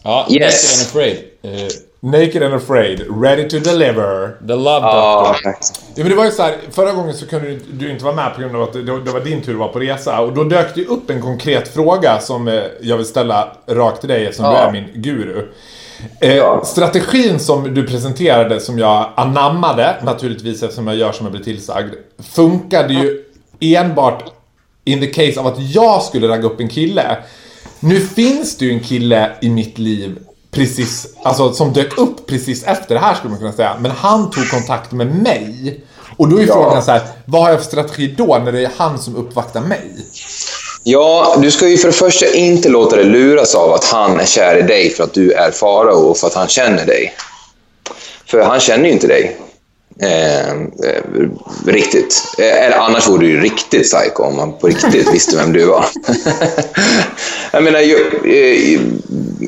[0.03, 0.63] Ja, Yes.
[0.63, 1.17] Naked and Afraid.
[1.41, 1.67] Eh,
[2.01, 4.27] Naked and afraid, ready to deliver.
[4.47, 5.51] The Love Ja, Doctor.
[5.95, 8.15] Ja, men det var ju så här, förra gången så kunde du, du inte vara
[8.15, 10.19] med på grund av att det, det var din tur att vara på resa.
[10.19, 14.09] Och då dök det upp en konkret fråga som eh, jag vill ställa rakt till
[14.09, 14.67] dig eftersom du Ja.
[14.67, 15.47] är min guru.
[16.21, 16.63] Eh.
[16.63, 21.93] Strategin som du presenterade, som jag anammade naturligtvis eftersom jag gör som jag blir tillsagd,
[22.33, 23.23] funkade ju
[23.59, 24.23] enbart
[24.85, 27.17] in the case av att jag skulle ragga upp en kille.
[27.79, 30.19] Nu finns det ju en kille i mitt liv
[30.51, 33.75] precis, alltså som dök upp precis efter det här skulle man kunna säga.
[33.79, 35.79] Men han tog kontakt med mig.
[36.17, 36.53] Och då är Ja.
[36.53, 39.61] frågan så här, vad har jag för strategi då när det är han som uppvaktar
[39.61, 39.91] mig?
[40.83, 44.25] Ja, du ska ju för det första inte låta dig luras av att han är
[44.25, 47.13] kär i dig för att du är farao och för att han känner dig.
[48.25, 49.37] För han känner ju inte dig.
[50.01, 51.03] Eh, eh,
[51.65, 52.23] riktigt.
[52.37, 55.65] Eh, eller annars vore du ju riktigt psycho om man på riktigt visste vem du
[55.65, 55.85] var.
[57.51, 57.95] jag menar, ju,
[58.25, 58.79] eh,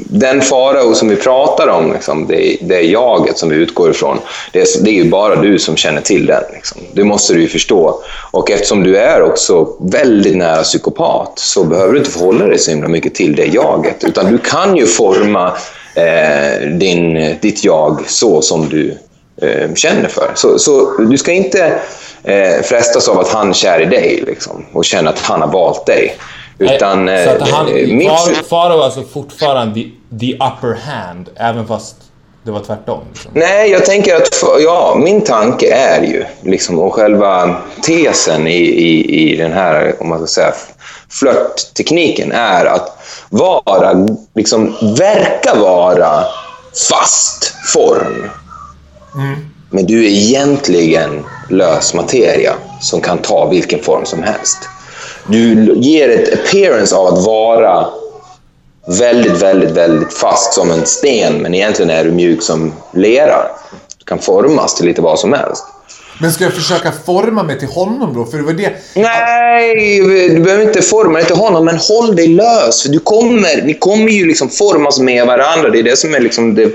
[0.09, 4.17] den farao som vi pratar om, liksom, det, det är jaget som vi utgår ifrån.
[4.53, 6.43] Det är, det är ju bara du som känner till den.
[6.53, 6.81] Liksom.
[6.93, 8.01] Det måste du ju förstå.
[8.31, 12.71] Och eftersom du är också väldigt nära psykopat så behöver du inte förhålla dig så
[12.71, 14.03] himla mycket till det jaget.
[14.03, 15.53] Utan du kan ju forma
[15.95, 18.97] eh, din, ditt jag så som du
[19.41, 20.31] eh, känner för.
[20.35, 21.79] Så, så du ska inte
[22.23, 25.47] eh, frestas av att han är kär i dig liksom, och känna att han har
[25.47, 26.17] valt dig.
[26.57, 29.89] Utan, Nej, så att eh, han, mitt Far- Farao är alltså fortfarande the,
[30.19, 31.95] the upper hand, även fast
[32.43, 32.99] det var tvärtom.
[33.13, 33.31] Liksom.
[33.33, 39.31] Nej, jag tänker att ja, min tanke är ju, liksom, och själva tesen i, i,
[39.31, 40.53] i den här, om man ska säga,
[41.09, 42.97] flörttekniken är att
[43.29, 46.23] vara, liksom, verka vara
[46.89, 48.29] fast form.
[49.15, 49.35] Mm.
[49.69, 54.57] Men du är egentligen lös materia som kan ta vilken form som helst.
[55.27, 57.87] Du ger ett appearance av att vara
[58.99, 63.45] väldigt, väldigt, väldigt fast som en sten, men egentligen är du mjuk som lera.
[63.97, 65.63] Du kan formas till lite vad som helst.
[66.21, 68.25] Men ska jag försöka forma mig till honom då?
[68.25, 68.71] För det var det...
[68.95, 69.99] Nej,
[70.29, 72.81] du behöver inte forma dig till honom, men håll dig lös.
[72.81, 75.69] För du kommer, ni kommer ju liksom formas med varandra.
[75.69, 76.71] Det är det som är liksom det,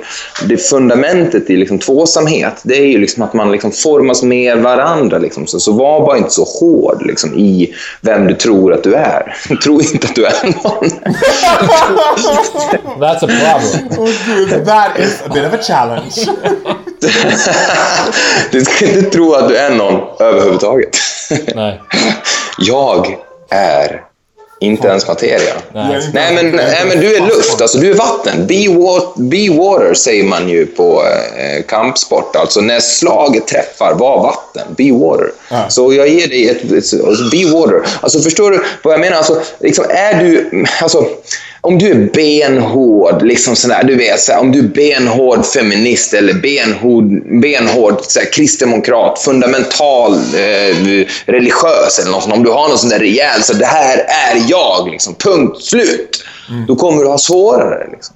[0.48, 2.60] det fundamentet i liksom tvåsamhet.
[2.62, 5.18] Det är ju liksom att man liksom formas med varandra.
[5.18, 5.46] Liksom.
[5.46, 9.36] Så, så var bara inte så hård liksom, i vem du tror att du är.
[9.64, 10.90] Tro inte att du är någon.
[13.00, 13.88] That's a problem.
[13.98, 16.12] Åh gud, that is a bit of a challenge.
[18.50, 20.96] du ska inte tro att du är någon överhuvudtaget.
[21.54, 21.80] Nej.
[22.58, 23.16] Jag
[23.50, 24.02] är
[24.60, 25.54] Inte ens materia.
[25.72, 26.10] Nej.
[26.12, 28.46] Nej men, nej, men du är luft, alltså du är vatten.
[28.46, 31.02] Be, wa be water säger man ju på
[31.36, 32.36] eh, kampsport.
[32.36, 34.74] Alltså när slaget träffar, var vatten.
[34.76, 35.32] Be water.
[35.50, 35.68] Ja.
[35.68, 37.82] Så jag ger dig ett, ett, ett be water.
[38.00, 39.16] Alltså förstår du vad jag menar?
[39.16, 41.06] Alltså, liksom, är du, alltså,
[41.66, 46.34] om du är benhård, liksom sådär, du vet, såhär, om du är benhård feminist eller
[46.34, 47.04] benhård,
[47.40, 52.34] benhård såhär, kristdemokrat, fundamental eh, religiös eller något sånt.
[52.34, 56.24] Om du har något sånt där rejält, så det här är jag, liksom, punkt slut.
[56.68, 57.88] Då kommer du ha svårare.
[57.92, 58.14] Liksom.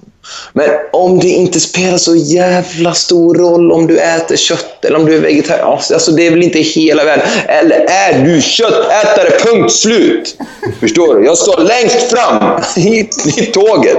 [0.53, 5.05] Men om det inte spelar så jävla stor roll om du äter kött eller om
[5.05, 5.71] du är vegetarian.
[5.71, 7.25] Alltså, alltså det är väl inte hela världen.
[7.47, 9.29] Eller är du köttätare?
[9.39, 10.35] Punkt slut.
[10.79, 11.25] Förstår du?
[11.25, 13.97] Jag står längst fram i, i tåget.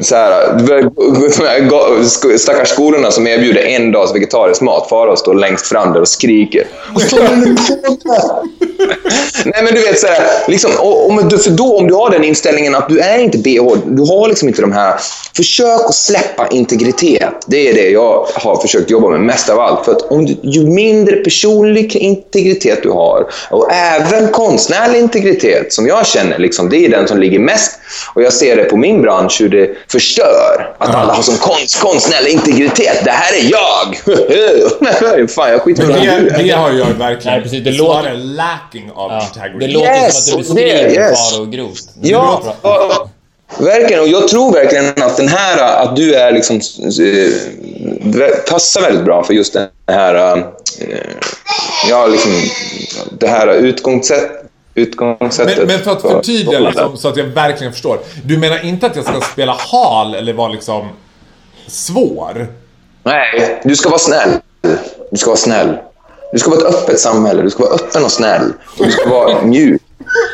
[0.00, 4.88] Så här, stackars skolorna som erbjuder en dags vegetarisk mat.
[4.88, 6.66] Farao står längst fram där och skriker.
[9.44, 12.74] Nej men du vet såhär, liksom, om, du, för då om du har den inställningen
[12.74, 14.94] att du är inte BH, du har liksom inte de här...
[15.36, 17.34] Försök att släppa integritet.
[17.46, 19.84] Det är det jag har försökt jobba med mest av allt.
[19.84, 25.86] För att om du, ju mindre personlig integritet du har, och även konstnärlig integritet, som
[25.86, 27.78] jag känner, liksom, det är den som ligger mest.
[28.14, 29.57] Och jag ser det på min bransch, hur det
[29.88, 30.74] förstör.
[30.78, 33.04] Att alla har som konst, konstnärlig integritet.
[33.04, 33.96] Det här är jag!
[35.30, 36.42] Fan, jag skiter i det, är.
[36.42, 39.66] det har jag verkligen Nej, precis, det snarare lacking of Ja, integrity.
[39.66, 41.30] det låter Yes, som att du beskriver yes.
[41.32, 41.84] Faro grovt.
[42.02, 43.10] Ja, och,
[43.66, 44.02] verkligen.
[44.02, 49.24] Och jag tror verkligen att den här, att du är liksom, eh, passar väldigt bra
[49.24, 50.44] för just den här, eh,
[51.90, 52.32] ja, liksom,
[53.18, 54.30] det här utgångssätt,
[54.78, 55.58] utgångssättet.
[55.58, 57.98] Men, men för att förtydliga liksom, så att jag verkligen förstår.
[58.24, 60.88] Du menar inte att jag ska spela hal eller vara liksom
[61.66, 62.46] svår?
[63.02, 64.30] Nej, du ska vara snäll.
[65.10, 65.76] Du ska vara snäll.
[66.32, 67.42] Du ska vara ett öppet samhälle.
[67.42, 68.52] Du ska vara öppen och snäll.
[68.78, 69.82] Och du ska vara mjuk.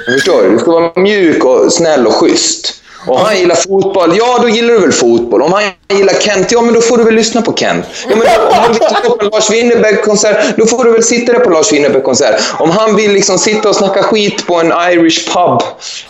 [0.07, 0.51] Du förstår?
[0.51, 2.75] Du ska vara mjuk och snäll och schysst.
[3.07, 5.43] Och han gillar fotboll, ja då gillar du väl fotboll.
[5.43, 7.85] Om han gillar Kent, ja men då får du väl lyssna på Kent.
[8.09, 11.33] Ja, men om han vill sitta på en Lars Winnerbäck-konsert, då får du väl sitta
[11.33, 12.41] där på Lars Winnerbäck-konsert.
[12.59, 15.63] Om han vill liksom sitta och snacka skit på en Irish pub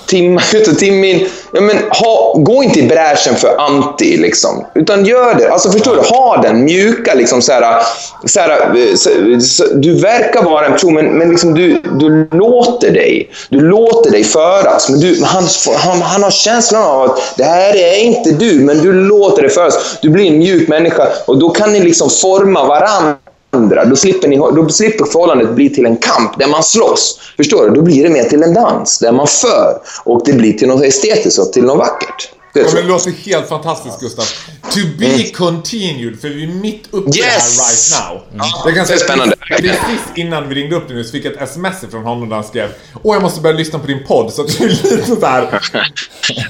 [0.06, 1.28] timme ut och timme in.
[1.52, 4.66] Ja, men ha, gå inte i bräschen för anti, liksom.
[4.74, 5.48] Utan gör det.
[5.48, 6.00] Alltså förstår du?
[6.00, 7.82] Ha den mjuka, liksom så här,
[8.24, 9.10] så här, så,
[9.40, 13.30] så, Du verkar vara en person, men, men liksom du, du låter dig.
[13.48, 14.88] Du låter dig föras.
[14.90, 15.44] Men du, han,
[15.76, 19.50] han, han har känslan av att det här är inte du, men du låter dig
[19.50, 19.63] föras.
[20.02, 23.84] Du blir en mjuk människa och då kan ni liksom forma varandra.
[23.84, 27.20] Då slipper, ni, då slipper förhållandet bli till en kamp där man slåss.
[27.36, 27.74] Förstår du?
[27.74, 29.78] Då blir det mer till en dans där man för.
[30.04, 32.30] Och det blir till något estetiskt och till något vackert.
[32.54, 34.24] Det Ja, men det låter helt fantastiskt Gustav.
[34.70, 37.60] To be continued, för vi är mitt uppe i det här Yes!
[37.60, 38.22] right now.
[38.38, 39.36] Ja, jag kan det är spännande.
[39.36, 42.36] Precis innan vi ringde upp dig nu så fick jag ett sms från honom där
[42.36, 42.68] han skrev
[43.02, 44.32] Åh, jag måste börja lyssna på din podd.
[44.32, 45.60] Så att det är lite sådär...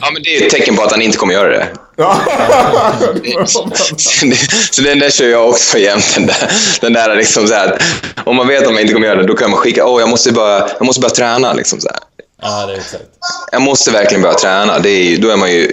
[0.01, 1.69] Ja, men det är ett tecken på att han inte kommer göra det.
[1.97, 2.21] Ja.
[4.71, 6.15] så den där kör jag också jämt.
[6.15, 6.51] Den där,
[6.81, 7.83] den där liksom så här,
[8.25, 10.09] om man vet att man inte kommer göra det, då kan man skicka åh, jag
[10.09, 11.53] måste bara, jag måste börja träna.
[11.53, 11.99] Liksom så här.
[12.47, 13.05] Ja, det är exakt.
[13.53, 14.79] Jag måste verkligen börja träna.
[14.79, 15.69] Det är, ju- då är man ju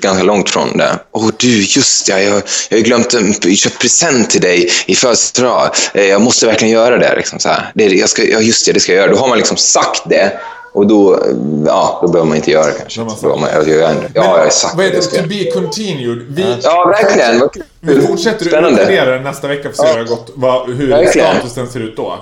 [0.00, 0.98] ganska långt från det.
[1.12, 5.70] Åh du, just ja, jag, jag har glömt att köpa present till dig i födelsedag.
[5.94, 7.16] Eh, Jag måste verkligen göra det.
[7.16, 7.70] Liksom, så här.
[7.74, 9.10] det jag ska, ja, just det, det ska jag göra.
[9.12, 10.32] Då har man liksom sagt det.
[10.72, 11.20] Och då, eh,
[11.66, 13.00] ja, då behöver man inte göra det kanske.
[13.22, 14.90] Då man jag, jag, ja, jag har sagt Vad det.
[14.90, 15.22] det.
[15.22, 16.18] To be continued.
[16.28, 17.48] Vi, Ja, verkligen.
[17.80, 20.88] Vi fortsätter att utvärdera nästa vecka för att se hur, det har gått, vad, hur
[20.88, 21.36] Verkligen.
[21.36, 22.18] statusen ser ut då.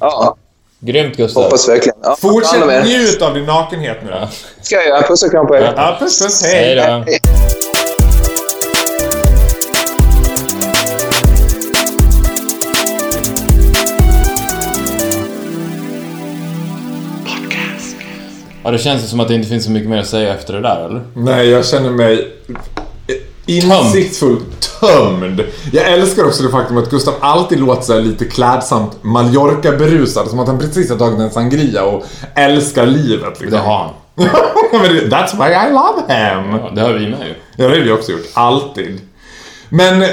[0.00, 0.36] Ja,
[0.80, 1.42] Grymt Gustav.
[1.42, 1.98] hoppas verkligen.
[2.02, 4.10] Ja, Fortsätt njut av din nakenhet nu.
[4.62, 5.02] ska jag göra.
[5.02, 5.72] Puss och kram på er.
[5.76, 7.04] Ja, puss puss, Hej då.
[18.64, 20.60] Ja, det känns som att det inte finns så mycket mer att säga efter det
[20.60, 21.00] där, eller?
[21.14, 22.32] Nej, jag känner mig
[23.48, 25.44] insiktsfullt tömd.
[25.72, 30.28] Jag älskar också det faktum att Gustav alltid låter här lite klädsamt Mallorca-berusad.
[30.28, 33.40] Som att han precis har tagit en sangria och älskar livet.
[33.40, 33.50] Liksom.
[33.50, 33.90] Det har han.
[35.10, 36.60] That's why I love him.
[36.62, 37.34] Ja, det har vi med ju.
[37.56, 38.26] Ja, det har vi också gjort.
[38.34, 39.00] Alltid.
[39.68, 40.04] Men...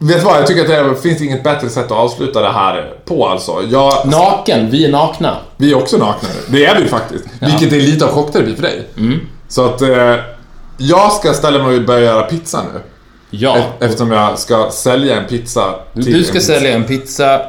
[0.00, 0.38] Vet du vad?
[0.38, 3.62] Jag tycker att det finns inget bättre sätt att avsluta det här på alltså.
[3.70, 5.36] Jag, Naken, vi är nakna.
[5.56, 6.58] vi är också nakna nu.
[6.58, 7.24] Det är vi faktiskt.
[7.40, 8.86] Vilket är lite av chockterapi för dig.
[8.96, 9.20] Mm.
[9.48, 9.82] Så att...
[9.82, 10.14] Eh,
[10.78, 12.80] jag ska ställa mig och börja göra pizza nu.
[13.30, 13.56] Ja.
[13.58, 17.40] E- Eftersom jag ska sälja en pizza till Du ska en sälja en pizza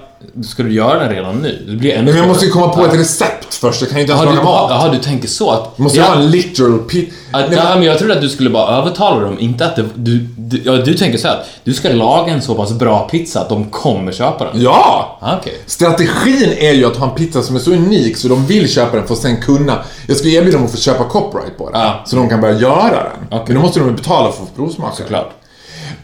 [0.43, 1.65] Ska du göra den redan nu?
[1.67, 4.01] Det blir ännu Men jag måste ju komma på ett recept först, jag kan ju
[4.01, 4.71] inte ens laga mat.
[4.71, 5.77] jaha, du tänker så att...
[5.77, 7.15] Måste ja, jag ha en literal pizza?
[7.31, 10.27] att, ja, men jag trodde att du skulle bara övertala dem, inte att det, du,
[10.37, 13.41] du, ja, du tänker så här, att du ska laga en så pass bra pizza
[13.41, 14.61] att de kommer köpa den.
[14.61, 15.17] Ja!
[15.21, 15.53] Ah, Okej.
[15.65, 18.97] Strategin är ju att ha en pizza som är så unik så de vill köpa
[18.97, 19.77] den för att sen kunna...
[20.07, 21.81] Jag ska erbjuda dem att få köpa copyright på den.
[21.81, 22.03] Ja.
[22.05, 23.27] Så de kan börja göra den.
[23.29, 23.43] Okej.
[23.47, 25.07] Men då måste de betala för att få provsmaka den.
[25.07, 25.31] Klart.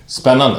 [0.08, 0.58] Spännande.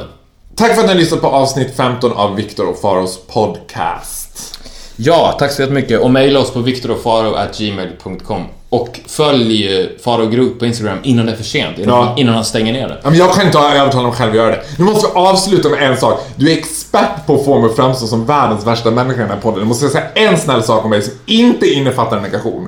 [0.57, 4.59] Tack för att ni har lyssnat på avsnitt 15 av Viktor och Faros podcast.
[4.95, 6.01] Ja, tack så jättemycket.
[6.01, 11.35] Och mejla oss på viktorofaro.gmail.com Och följ eh, Faro Group på Instagram innan det är
[11.35, 12.13] för sent, innan, Ja.
[12.17, 12.99] innan han stänger ner det.
[13.03, 14.63] Ja, men jag kan inte övertala dem själv att göra det.
[14.77, 16.19] Nu måste vi avsluta med en sak.
[16.35, 19.29] Du är expert på att få mig att framstå som världens värsta människa i den
[19.31, 19.59] här podden.
[19.59, 22.67] Du måste säga en snäll sak om mig som inte innefattar negation.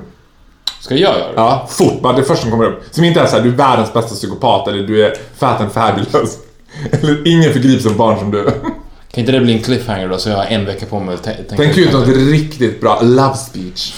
[0.80, 1.32] Ska jag göra det?
[1.36, 2.00] Ja, fort.
[2.02, 2.82] Bara det första som kommer upp.
[2.90, 6.38] Som inte är såhär, du är världens bästa psykopat eller du är fat and fabulous.
[6.92, 8.44] Eller ingen förgrips som barn som du.
[8.44, 11.26] Kan inte det bli en cliffhanger då, så jag har en vecka på mig att
[11.26, 13.92] tä- tänka Tänk ut något riktigt bra love speech.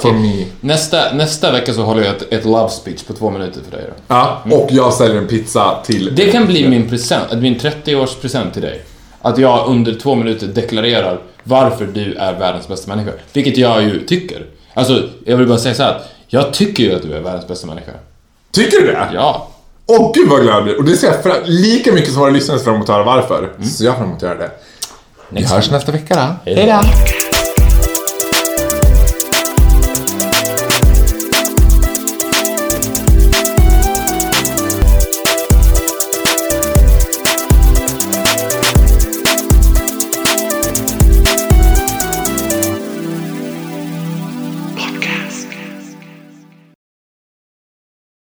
[0.00, 0.44] For me.
[0.60, 3.86] Nästa, nästa vecka så håller jag ett, ett love speech på två minuter för dig
[3.88, 3.94] då.
[4.08, 6.14] Ja, och jag säljer en pizza till...
[6.14, 8.82] Det kan bli min present, min 30-årspresent till dig.
[9.22, 13.10] Att jag under två minuter deklarerar varför du är världens bästa människa.
[13.32, 14.46] Vilket jag ju tycker.
[14.74, 15.90] Alltså, jag vill bara säga så här.
[15.90, 17.92] att Jag tycker ju att du är världens bästa människa.
[18.52, 19.08] Tycker du det?
[19.14, 19.48] Ja.
[19.86, 20.78] Åh gud vad glad jag blir.
[20.78, 23.04] Och det ser jag fra- lika mycket som våra lyssnare ser fram emot att höra
[23.04, 23.52] varför.
[23.64, 24.50] Så jag fram emot att göra det.
[25.28, 26.14] Vi hörs nästa vecka
[26.44, 26.50] då.
[26.50, 26.80] Hej då.